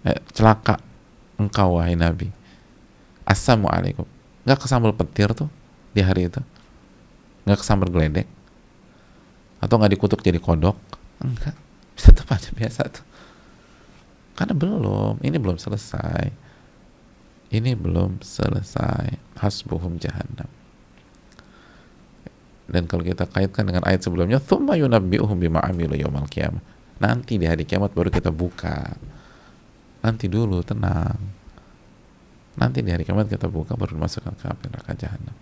eh, 0.04 0.20
celaka 0.34 0.82
engkau 1.40 1.78
wahai 1.78 1.98
Nabi. 1.98 2.30
Assalamualaikum. 3.24 4.04
Nggak 4.44 4.60
kesambal 4.68 4.92
petir 4.92 5.32
tuh 5.32 5.48
di 5.96 6.04
hari 6.04 6.28
itu? 6.28 6.40
Nggak 7.48 7.64
kesambal 7.64 7.88
geledek? 7.88 8.28
Atau 9.58 9.80
nggak 9.80 9.92
dikutuk 9.96 10.20
jadi 10.20 10.36
kodok? 10.36 10.76
Enggak. 11.24 11.56
Bisa 11.96 12.10
tetap 12.14 12.28
aja 12.34 12.50
biasa 12.52 12.82
tuh. 12.90 13.04
Karena 14.34 14.52
belum. 14.52 15.22
Ini 15.22 15.36
belum 15.38 15.56
selesai. 15.56 16.28
Ini 17.54 17.72
belum 17.78 18.20
selesai. 18.20 19.38
Hasbuhum 19.38 19.96
jahannam. 20.02 20.50
Dan 22.64 22.88
kalau 22.88 23.04
kita 23.04 23.28
kaitkan 23.28 23.68
dengan 23.68 23.84
ayat 23.84 24.02
sebelumnya 24.02 24.40
thumma 24.40 24.74
yunabbi'uhum 24.74 25.36
bima 25.36 25.60
amilu 25.62 25.94
yawmal 25.94 26.26
qiyamah. 26.26 26.64
Nanti 26.98 27.36
di 27.36 27.44
hari 27.44 27.68
kiamat 27.68 27.92
baru 27.92 28.08
kita 28.08 28.32
buka 28.32 28.96
nanti 30.04 30.28
dulu 30.28 30.60
tenang. 30.60 31.16
Nanti 32.60 32.84
di 32.84 32.92
hari 32.92 33.02
kiamat 33.02 33.26
kita 33.26 33.48
buka 33.48 33.74
baru 33.74 33.96
dimasukkan 33.96 34.36
ke 34.36 34.44
api 34.46 34.64
neraka 34.68 34.92
jahanam. 34.94 35.34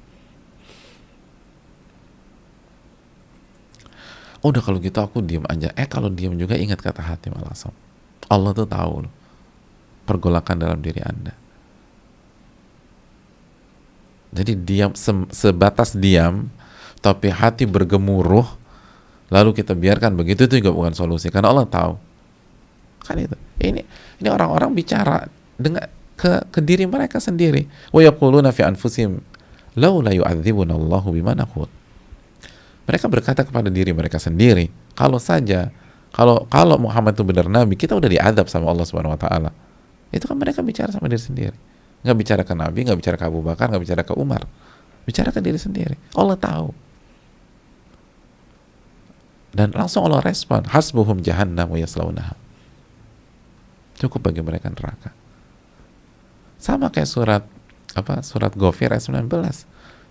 Udah 4.43 4.63
kalau 4.63 4.79
gitu 4.79 4.99
aku 5.03 5.19
diam 5.21 5.43
aja. 5.51 5.75
Eh 5.75 5.91
kalau 5.91 6.09
diam 6.09 6.39
juga 6.39 6.55
ingat 6.55 6.79
kata 6.79 7.03
hati 7.03 7.31
malasam 7.31 7.75
Allah 8.27 8.51
tuh 8.57 8.67
tahu 8.67 9.07
loh 9.07 9.13
pergolakan 10.09 10.57
dalam 10.57 10.79
diri 10.81 10.99
anda. 11.05 11.37
Jadi 14.33 14.57
diam 14.57 14.97
se 14.97 15.13
sebatas 15.31 15.93
diam 15.93 16.49
tapi 17.05 17.29
hati 17.29 17.69
bergemuruh 17.69 18.49
lalu 19.29 19.51
kita 19.53 19.77
biarkan. 19.77 20.17
Begitu 20.17 20.49
itu 20.49 20.65
juga 20.65 20.73
bukan 20.73 20.97
solusi 20.97 21.29
karena 21.29 21.53
Allah 21.53 21.69
tahu. 21.69 21.95
Kan 23.05 23.21
itu 23.21 23.37
ini 23.63 23.83
ini 24.19 24.29
orang-orang 24.29 24.75
bicara 24.75 25.31
dengan 25.59 25.87
ke, 26.19 26.43
ke 26.55 26.61
diri 26.63 26.87
mereka 26.87 27.19
sendiri. 27.19 27.67
Wa 27.91 28.03
yaquluna 28.03 28.55
fi 28.55 28.63
anfusihim 28.63 29.19
laula 29.79 30.15
yu'adzibuna 30.15 30.77
Allahu 30.77 31.15
bima 31.15 31.35
naqul. 31.35 31.67
Mereka 32.87 33.07
berkata 33.07 33.47
kepada 33.47 33.71
diri 33.71 33.95
mereka 33.95 34.19
sendiri, 34.19 34.71
kalau 34.99 35.23
saja 35.23 35.71
kalau 36.13 36.45
kalau 36.51 36.77
Muhammad 36.77 37.17
itu 37.17 37.25
benar 37.25 37.47
nabi, 37.49 37.79
kita 37.79 37.97
udah 37.97 38.11
diadab 38.11 38.47
sama 38.51 38.69
Allah 38.69 38.85
Subhanahu 38.85 39.17
wa 39.17 39.21
taala. 39.21 39.51
Itu 40.13 40.29
kan 40.29 40.37
mereka 40.37 40.61
bicara 40.61 40.93
sama 40.93 41.09
diri 41.09 41.23
sendiri. 41.23 41.57
Nggak 42.03 42.17
bicara 42.19 42.43
ke 42.43 42.53
Nabi, 42.53 42.83
nggak 42.85 42.99
bicara 42.99 43.17
ke 43.17 43.25
Abu 43.31 43.41
Bakar, 43.41 43.71
nggak 43.71 43.83
bicara 43.83 44.03
ke 44.03 44.13
Umar. 44.19 44.45
Bicara 45.07 45.31
ke 45.31 45.39
diri 45.39 45.57
sendiri. 45.57 45.97
Allah 46.19 46.35
tahu. 46.37 46.75
Dan 49.55 49.71
langsung 49.73 50.05
Allah 50.05 50.21
respon, 50.21 50.67
hasbuhum 50.67 51.23
jahannam 51.23 51.71
wa 51.71 51.79
yaslaunaha 51.79 52.42
cukup 54.03 54.31
bagi 54.31 54.43
mereka 54.43 54.69
neraka. 54.69 55.15
Sama 56.59 56.91
kayak 56.91 57.11
surat 57.11 57.43
apa 57.93 58.25
surat 58.25 58.55
Ghafir 58.55 58.91
ayat 58.91 59.05
19 59.05 59.29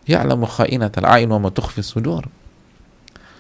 ya'lamu 0.06 0.46
kha'inatal 0.48 1.08
a'in 1.08 1.30
wa 1.30 1.39
ma 1.39 1.50
sudur. 1.82 2.28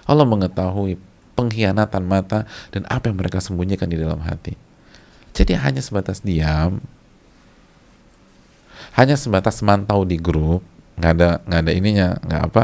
Allah 0.05 0.25
mengetahui 0.27 0.97
pengkhianatan 1.39 2.03
mata 2.03 2.43
dan 2.73 2.83
apa 2.91 3.07
yang 3.07 3.17
mereka 3.17 3.39
sembunyikan 3.39 3.87
di 3.87 3.95
dalam 3.95 4.19
hati. 4.21 4.57
Jadi 5.31 5.55
hanya 5.55 5.79
sebatas 5.79 6.19
diam 6.19 6.83
hanya 8.95 9.15
sebatas 9.15 9.63
mantau 9.63 10.03
di 10.03 10.19
grup 10.19 10.65
nggak 10.99 11.11
ada 11.15 11.29
nggak 11.47 11.61
ada 11.63 11.71
ininya 11.71 12.07
nggak 12.19 12.41
apa 12.51 12.63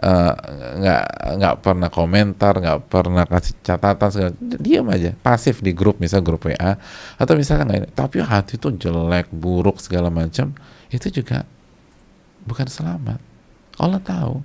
nggak 0.00 1.04
uh, 1.04 1.34
nggak 1.36 1.54
pernah 1.60 1.92
komentar 1.92 2.56
nggak 2.56 2.88
pernah 2.88 3.28
kasih 3.28 3.54
catatan 3.60 4.08
segala 4.08 4.32
diam 4.40 4.88
aja. 4.88 5.12
Pasif 5.20 5.60
di 5.60 5.76
grup 5.76 6.00
misal 6.00 6.24
grup 6.24 6.48
WA 6.48 6.80
atau 7.20 7.34
misalnya 7.36 7.68
nggak 7.68 7.92
tapi 7.92 8.24
hati 8.24 8.56
itu 8.56 8.68
jelek 8.80 9.28
buruk 9.28 9.76
segala 9.76 10.08
macam 10.08 10.56
itu 10.88 11.06
juga 11.12 11.44
bukan 12.48 12.64
selamat. 12.64 13.20
Allah 13.76 14.00
tahu. 14.00 14.40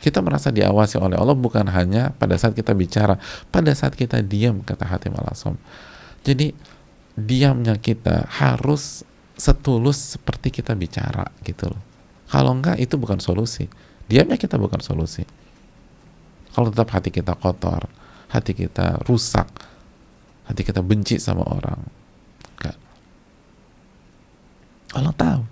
Kita 0.00 0.20
merasa 0.20 0.52
diawasi 0.52 1.00
oleh 1.00 1.16
Allah 1.16 1.32
bukan 1.32 1.64
hanya 1.64 2.12
pada 2.12 2.36
saat 2.36 2.52
kita 2.52 2.76
bicara 2.76 3.16
pada 3.48 3.72
saat 3.72 3.96
kita 3.96 4.20
diam 4.20 4.60
kata 4.60 4.84
hati 4.84 5.08
malasom 5.08 5.56
jadi 6.24 6.56
diamnya 7.14 7.76
kita 7.76 8.26
harus 8.26 9.04
setulus 9.36 10.16
seperti 10.16 10.50
kita 10.50 10.72
bicara 10.74 11.28
gitu 11.44 11.70
loh. 11.70 11.82
Kalau 12.26 12.56
enggak 12.56 12.80
itu 12.80 12.96
bukan 12.96 13.20
solusi 13.20 13.68
diamnya 14.10 14.36
kita 14.36 14.60
bukan 14.60 14.80
solusi. 14.84 15.24
Kalau 16.54 16.70
tetap 16.70 16.94
hati 16.94 17.10
kita 17.10 17.34
kotor 17.34 17.90
hati 18.34 18.50
kita 18.50 18.98
rusak 19.06 19.46
hati 20.50 20.66
kita 20.66 20.82
benci 20.82 21.22
sama 21.22 21.46
orang 21.46 21.80
enggak. 22.58 22.76
Allah 24.98 25.14
tahu. 25.14 25.42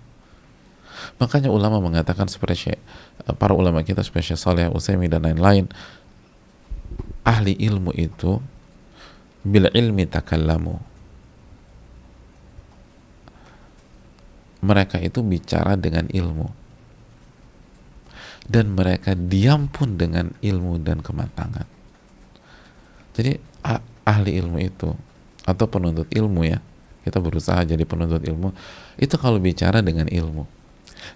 Makanya 1.22 1.50
ulama 1.55 1.78
mengatakan 1.78 2.26
seperti 2.26 2.74
para 3.38 3.55
ulama 3.55 3.86
kita 3.86 4.03
seperti 4.03 4.34
Saleh 4.34 4.66
Utsaimin 4.70 5.11
dan 5.11 5.22
lain-lain 5.22 5.70
ahli 7.22 7.55
ilmu 7.55 7.94
itu 7.94 8.42
bil 9.46 9.70
ilmi 9.70 10.07
takallamu. 10.07 10.78
Mereka 14.62 15.03
itu 15.03 15.26
bicara 15.26 15.74
dengan 15.74 16.07
ilmu 16.07 16.62
dan 18.53 18.76
mereka 18.76 19.16
diam 19.16 19.72
pun 19.72 19.96
dengan 19.96 20.36
ilmu 20.44 20.76
dan 20.84 21.00
kematangan 21.00 21.64
jadi 23.16 23.40
ahli 24.05 24.36
ilmu 24.44 24.59
itu 24.61 24.92
atau 25.48 25.66
penuntut 25.66 26.12
ilmu 26.12 26.44
ya 26.44 26.61
kita 27.03 27.18
berusaha 27.18 27.64
jadi 27.64 27.82
penuntut 27.88 28.20
ilmu 28.20 28.53
itu 29.00 29.14
kalau 29.16 29.40
bicara 29.40 29.80
dengan 29.80 30.07
ilmu 30.07 30.44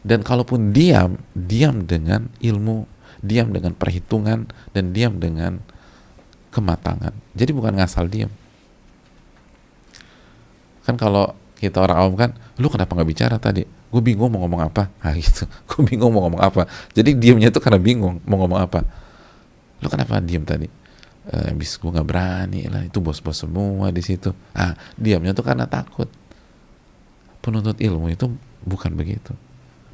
dan 0.03 0.25
kalaupun 0.25 0.73
diam 0.73 1.21
diam 1.37 1.85
dengan 1.85 2.33
ilmu 2.41 2.97
diam 3.23 3.53
dengan 3.53 3.73
perhitungan 3.73 4.49
dan 4.73 4.93
diam 4.93 5.17
dengan 5.17 5.61
kematangan. 6.53 7.13
Jadi 7.37 7.51
bukan 7.53 7.77
ngasal 7.77 8.09
diam. 8.09 8.33
Kan 10.89 10.97
kalau 10.97 11.37
kita 11.59 11.83
orang 11.83 11.99
awam 12.01 12.15
kan, 12.17 12.31
lu 12.57 12.73
kenapa 12.73 12.97
nggak 12.97 13.09
bicara 13.09 13.37
tadi? 13.37 13.67
Gue 13.91 14.03
bingung 14.03 14.31
mau 14.33 14.45
ngomong 14.45 14.67
apa. 14.67 14.91
Nah 15.03 15.15
gitu. 15.15 15.47
Gue 15.71 15.83
bingung 15.87 16.11
mau 16.15 16.27
ngomong 16.27 16.43
apa. 16.43 16.67
Jadi 16.93 17.15
diamnya 17.17 17.49
itu 17.51 17.61
karena 17.63 17.79
bingung 17.81 18.23
mau 18.27 18.41
ngomong 18.43 18.61
apa. 18.61 18.81
Lu 19.83 19.89
kenapa 19.91 20.19
diam 20.23 20.43
tadi? 20.43 20.67
Eh, 21.27 21.51
bis 21.59 21.75
gue 21.77 21.91
nggak 21.91 22.07
berani 22.07 22.71
lah. 22.71 22.87
Itu 22.87 23.03
bos-bos 23.03 23.43
semua 23.43 23.91
di 23.91 24.03
situ. 24.03 24.31
Ah, 24.55 24.79
diamnya 24.95 25.35
tuh 25.35 25.43
karena 25.43 25.67
takut. 25.67 26.07
Penuntut 27.43 27.79
ilmu 27.79 28.11
itu 28.11 28.31
bukan 28.67 28.95
begitu. 28.95 29.35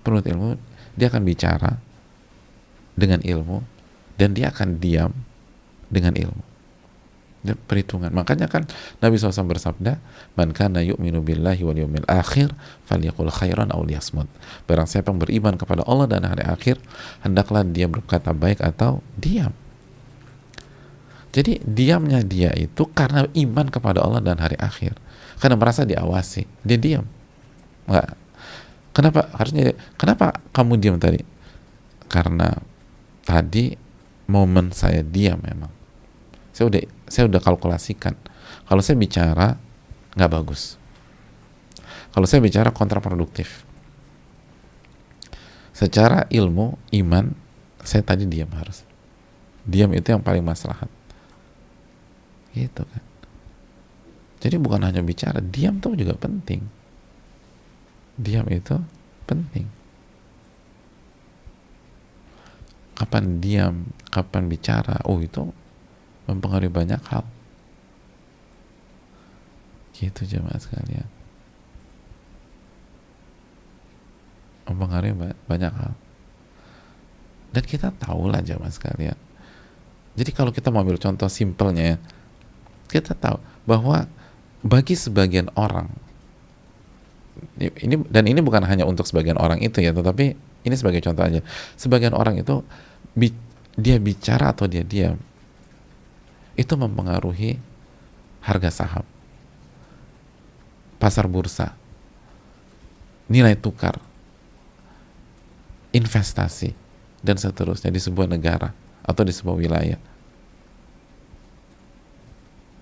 Penuntut 0.04 0.28
ilmu 0.28 0.46
dia 0.96 1.08
akan 1.08 1.22
bicara 1.24 1.80
dengan 2.92 3.24
ilmu 3.24 3.64
dan 4.20 4.36
dia 4.36 4.52
akan 4.52 4.76
diam 4.76 5.12
dengan 5.88 6.12
ilmu 6.12 6.51
perhitungan. 7.42 8.14
Makanya 8.14 8.46
kan 8.46 8.70
Nabi 9.02 9.18
SAW 9.18 9.50
bersabda, 9.50 9.98
"Man 10.38 10.54
kana 10.54 10.78
yu'minu 10.78 11.18
billahi 11.18 11.66
wal 11.66 11.74
yawmil 11.74 12.06
akhir 12.06 12.54
falyaqul 12.86 13.34
khairan 13.34 13.74
aw 13.74 13.82
liyasmut." 13.82 14.30
Barang 14.70 14.86
siapa 14.86 15.10
yang 15.10 15.18
beriman 15.18 15.58
kepada 15.58 15.82
Allah 15.82 16.06
dan 16.06 16.22
hari 16.22 16.46
akhir, 16.46 16.78
hendaklah 17.26 17.66
dia 17.66 17.90
berkata 17.90 18.30
baik 18.30 18.62
atau 18.62 19.02
diam. 19.18 19.50
Jadi 21.32 21.64
diamnya 21.64 22.20
dia 22.22 22.52
itu 22.54 22.86
karena 22.92 23.26
iman 23.26 23.66
kepada 23.72 24.04
Allah 24.04 24.20
dan 24.20 24.38
hari 24.38 24.54
akhir. 24.60 24.94
Karena 25.40 25.58
merasa 25.58 25.82
diawasi, 25.82 26.46
dia 26.62 26.78
diam. 26.78 27.08
Enggak. 27.88 28.14
Kenapa 28.92 29.20
harusnya 29.34 29.72
kenapa 29.96 30.38
kamu 30.52 30.76
diam 30.76 30.96
tadi? 31.00 31.24
Karena 32.12 32.52
tadi 33.24 33.72
momen 34.28 34.70
saya 34.70 35.00
diam 35.00 35.40
memang. 35.40 35.72
Saya 36.52 36.68
udah 36.68 36.82
saya 37.12 37.28
udah 37.28 37.44
kalkulasikan. 37.44 38.16
Kalau 38.64 38.80
saya 38.80 38.96
bicara 38.96 39.60
nggak 40.16 40.32
bagus. 40.32 40.80
Kalau 42.16 42.24
saya 42.24 42.40
bicara 42.40 42.72
kontraproduktif. 42.72 43.68
Secara 45.76 46.24
ilmu 46.32 46.80
iman 47.04 47.36
saya 47.84 48.00
tadi 48.00 48.24
diam 48.24 48.48
harus. 48.56 48.88
Diam 49.68 49.92
itu 49.92 50.08
yang 50.08 50.24
paling 50.24 50.40
maslahat. 50.40 50.88
Gitu 52.56 52.80
kan. 52.80 53.04
Jadi 54.40 54.56
bukan 54.56 54.80
hanya 54.80 55.04
bicara 55.04 55.44
diam 55.44 55.84
tuh 55.84 55.92
juga 55.92 56.16
penting. 56.16 56.64
Diam 58.16 58.48
itu 58.48 58.80
penting. 59.28 59.68
Kapan 62.96 63.40
diam 63.40 63.92
kapan 64.08 64.48
bicara 64.48 65.00
oh 65.08 65.20
itu 65.20 65.61
mempengaruhi 66.26 66.72
banyak 66.72 67.02
hal. 67.10 67.24
Gitu 69.96 70.38
jemaah 70.38 70.58
sekalian. 70.58 71.06
Mempengaruhi 74.70 75.14
banyak 75.46 75.72
hal. 75.72 75.92
Dan 77.52 77.64
kita 77.68 77.92
tahu 77.92 78.32
lah 78.32 78.40
jemaah 78.40 78.72
sekalian. 78.72 79.18
Jadi 80.12 80.30
kalau 80.32 80.52
kita 80.52 80.68
mau 80.68 80.84
ambil 80.84 81.00
contoh 81.00 81.28
simpelnya 81.28 81.96
kita 82.92 83.16
tahu 83.16 83.40
bahwa 83.64 84.04
bagi 84.60 84.92
sebagian 84.92 85.48
orang 85.56 85.88
ini 87.56 87.96
dan 88.12 88.28
ini 88.28 88.44
bukan 88.44 88.60
hanya 88.68 88.84
untuk 88.84 89.08
sebagian 89.08 89.40
orang 89.40 89.64
itu 89.64 89.80
ya 89.80 89.96
tetapi 89.96 90.36
ini 90.68 90.74
sebagai 90.76 91.00
contoh 91.00 91.24
aja. 91.24 91.40
Sebagian 91.80 92.12
orang 92.12 92.38
itu 92.38 92.60
bi, 93.16 93.32
dia 93.74 93.96
bicara 93.96 94.52
atau 94.52 94.68
dia 94.68 94.84
diam 94.84 95.16
itu 96.58 96.74
mempengaruhi 96.76 97.56
harga 98.42 98.70
saham, 98.70 99.06
pasar 101.00 101.24
bursa, 101.30 101.72
nilai 103.30 103.56
tukar, 103.56 103.96
investasi, 105.94 106.74
dan 107.22 107.38
seterusnya 107.38 107.88
di 107.88 108.02
sebuah 108.02 108.28
negara 108.28 108.74
atau 109.06 109.22
di 109.22 109.32
sebuah 109.32 109.56
wilayah. 109.56 110.00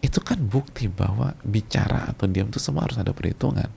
Itu 0.00 0.24
kan 0.24 0.40
bukti 0.40 0.88
bahwa 0.88 1.36
bicara 1.44 2.08
atau 2.08 2.24
diam 2.24 2.48
itu 2.48 2.56
semua 2.56 2.88
harus 2.88 2.96
ada 2.96 3.12
perhitungan. 3.12 3.68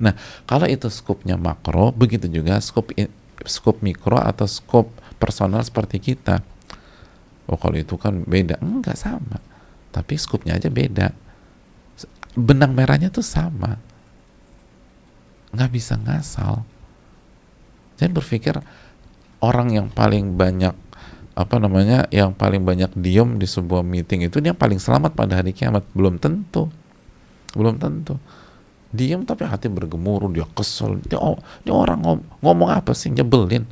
Nah, 0.00 0.16
kalau 0.48 0.64
itu 0.64 0.88
skupnya 0.88 1.36
makro, 1.36 1.92
begitu 1.92 2.26
juga 2.32 2.56
skup 2.64 2.90
skup 3.44 3.84
mikro 3.84 4.16
atau 4.16 4.48
skup 4.48 4.88
personal 5.20 5.60
seperti 5.60 6.00
kita 6.00 6.40
oh 7.52 7.60
kalau 7.60 7.76
itu 7.76 8.00
kan 8.00 8.24
beda. 8.24 8.56
Enggak 8.64 8.96
sama. 8.96 9.36
Tapi 9.92 10.16
skupnya 10.16 10.56
aja 10.56 10.72
beda. 10.72 11.12
Benang 12.32 12.72
merahnya 12.72 13.12
tuh 13.12 13.20
sama. 13.20 13.76
Nggak 15.52 15.70
bisa 15.70 16.00
ngasal. 16.00 16.64
Jangan 18.00 18.12
berpikir 18.16 18.56
orang 19.44 19.68
yang 19.76 19.86
paling 19.92 20.32
banyak 20.40 20.72
apa 21.32 21.56
namanya 21.56 22.08
yang 22.12 22.36
paling 22.36 22.64
banyak 22.64 22.92
diem 22.96 23.40
di 23.40 23.48
sebuah 23.48 23.80
meeting 23.80 24.28
itu 24.28 24.40
dia 24.40 24.52
paling 24.56 24.80
selamat 24.80 25.12
pada 25.12 25.44
hari 25.44 25.52
kiamat. 25.52 25.84
Belum 25.92 26.16
tentu. 26.16 26.72
Belum 27.52 27.76
tentu. 27.76 28.16
Diem 28.92 29.28
tapi 29.28 29.44
hati 29.44 29.68
bergemuruh 29.68 30.32
dia 30.32 30.48
kesel. 30.56 31.04
Dia, 31.04 31.20
dia 31.64 31.74
orang 31.76 32.00
ngom, 32.00 32.20
ngomong 32.40 32.72
apa 32.72 32.96
sih? 32.96 33.12
Nyebelin 33.12 33.68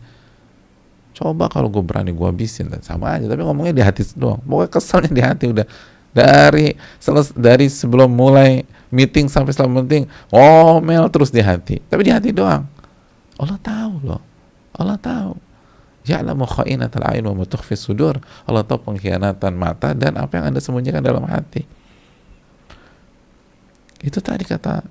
coba 1.20 1.52
kalau 1.52 1.68
gue 1.68 1.84
berani 1.84 2.16
gue 2.16 2.24
habisin 2.24 2.72
sama 2.80 3.20
aja 3.20 3.28
tapi 3.28 3.44
ngomongnya 3.44 3.76
di 3.76 3.84
hati 3.84 4.02
doang. 4.16 4.40
Pokoknya 4.40 4.70
keselnya 4.72 5.12
di 5.12 5.22
hati 5.22 5.44
udah. 5.52 5.66
Dari 6.10 6.74
seles, 6.98 7.30
dari 7.36 7.70
sebelum 7.70 8.10
mulai 8.10 8.66
meeting 8.90 9.30
sampai 9.30 9.52
selama 9.54 9.84
meeting 9.84 10.08
ngomel 10.32 11.12
terus 11.12 11.28
di 11.28 11.44
hati. 11.44 11.78
Tapi 11.84 12.08
di 12.08 12.10
hati 12.10 12.32
doang. 12.32 12.64
Allah 13.36 13.60
tahu 13.60 13.94
loh. 14.00 14.22
Allah 14.74 14.96
tahu. 14.96 15.36
Ya'lamu 16.08 16.48
kha'inatal 16.48 17.04
a'in 17.04 17.22
wa 17.28 17.44
matukhfi 17.44 17.76
sudur. 17.76 18.16
Allah 18.48 18.64
tahu 18.64 18.90
pengkhianatan 18.90 19.52
mata 19.54 19.92
dan 19.92 20.16
apa 20.16 20.40
yang 20.40 20.50
Anda 20.50 20.58
sembunyikan 20.64 21.04
dalam 21.04 21.22
hati. 21.28 21.62
Itu 24.00 24.24
tadi 24.24 24.48
kata 24.48 24.82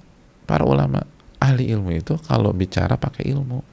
para 0.46 0.62
ulama. 0.64 1.02
Ahli 1.42 1.74
ilmu 1.74 1.90
itu 1.98 2.16
kalau 2.30 2.54
bicara 2.54 2.96
pakai 2.96 3.28
ilmu. 3.34 3.66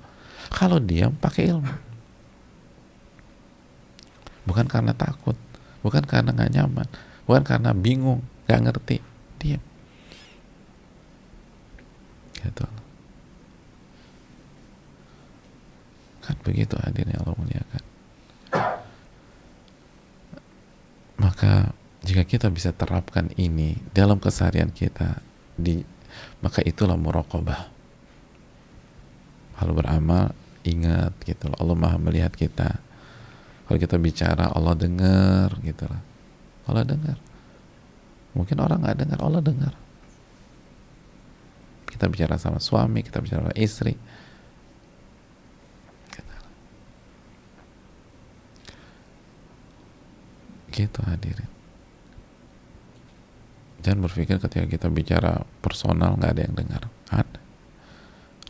Kalau 0.51 0.81
diam 0.81 1.13
pakai 1.15 1.53
ilmu 1.53 1.86
bukan 4.47 4.67
karena 4.71 4.97
takut. 4.97 5.37
Bukan 5.83 6.03
karena 6.07 6.33
nggak 6.33 6.53
nyaman. 6.57 6.89
Bukan 7.29 7.43
karena 7.45 7.71
bingung. 7.77 8.23
Nggak 8.47 8.61
ngerti. 8.71 8.97
Diam. 9.43 9.63
Gitu. 12.41 12.67
Kan 16.23 16.37
begitu 16.43 16.75
hadirnya 16.79 17.23
Allah 17.23 17.37
muliakan. 17.39 17.83
Maka 21.23 21.71
jika 22.07 22.23
kita 22.23 22.51
bisa 22.51 22.71
terapkan 22.71 23.31
ini 23.35 23.79
dalam 23.91 24.23
keseharian 24.23 24.71
kita 24.71 25.23
di 25.59 25.83
maka 26.43 26.63
itulah 26.63 26.95
muraqabah. 26.95 27.73
Kalau 29.57 29.73
beramal 29.73 30.37
ingat 30.67 31.15
gitu 31.25 31.49
Allah 31.57 31.77
maha 31.79 31.97
melihat 31.97 32.35
kita 32.35 32.83
kalau 33.67 33.79
kita 33.83 33.99
bicara 33.99 34.47
Allah 34.55 34.79
dengar 34.79 35.59
gitu 35.67 35.91
lah. 35.91 36.03
Allah 36.71 36.87
dengar. 36.87 37.19
Mungkin 38.39 38.57
orang 38.63 38.79
nggak 38.79 38.99
dengar 39.03 39.19
Allah 39.27 39.43
dengar. 39.43 39.75
Kita 41.91 42.07
bicara 42.07 42.39
sama 42.39 42.63
suami 42.63 43.03
kita 43.03 43.19
bicara 43.19 43.51
sama 43.51 43.57
istri. 43.59 43.99
Gitu 50.71 51.01
hadirin. 51.03 51.51
Jangan 53.81 54.03
berpikir 54.05 54.37
ketika 54.39 54.67
kita 54.69 54.87
bicara 54.93 55.43
personal 55.65 56.15
nggak 56.21 56.33
ada 56.37 56.43
yang 56.45 56.55
dengar. 56.55 56.83
Ada. 57.11 57.41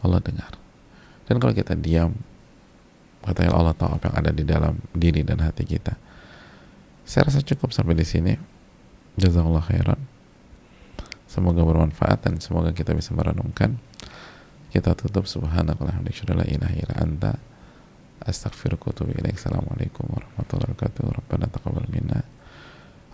Allah 0.05 0.21
dengar. 0.21 0.53
Dan 1.25 1.41
kalau 1.41 1.55
kita 1.57 1.73
diam 1.79 2.19
katanya 3.27 3.59
Allah 3.59 3.75
tahu 3.75 3.91
apa 3.99 4.09
yang 4.09 4.17
ada 4.23 4.31
di 4.31 4.45
dalam 4.47 4.79
diri 4.95 5.27
dan 5.27 5.43
hati 5.43 5.67
kita. 5.67 5.99
Saya 7.07 7.27
rasa 7.31 7.43
cukup 7.43 7.75
sampai 7.75 7.99
di 7.99 8.07
sini. 8.07 8.33
Jazakallah 9.19 9.65
khairan. 9.67 10.01
Semoga 11.27 11.67
bermanfaat 11.67 12.25
dan 12.27 12.39
semoga 12.39 12.71
kita 12.71 12.95
bisa 12.95 13.13
merenungkan. 13.13 13.79
Kita 14.71 14.95
tutup. 14.95 15.27
Subhanakallah 15.27 16.03
la 16.03 16.45
ilaha 16.47 16.75
illa 16.75 16.95
anta 16.99 17.33
astaghfiruka 18.27 18.91
wa 18.91 19.13
assalamualaikum 19.31 20.07
warahmatullahi 20.11 20.73
wabarakatuh. 20.75 21.03
Rabbana 21.11 21.47
taqabbal 21.51 21.89
minna. 21.91 22.27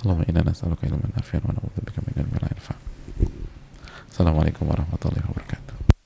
Allahumma 0.03 0.27
inna 0.27 0.43
nas'aluka 0.43 0.83
ilman 0.91 1.15
nafi'an 1.15 1.47
wa 1.47 1.55
na'udzubika 1.55 2.03
min 2.03 2.27
la 2.43 2.51
yanfa' 2.51 2.75
Assalamualaikum 4.11 4.67
warahmatullahi 4.67 5.23
wabarakatuh 5.31 6.02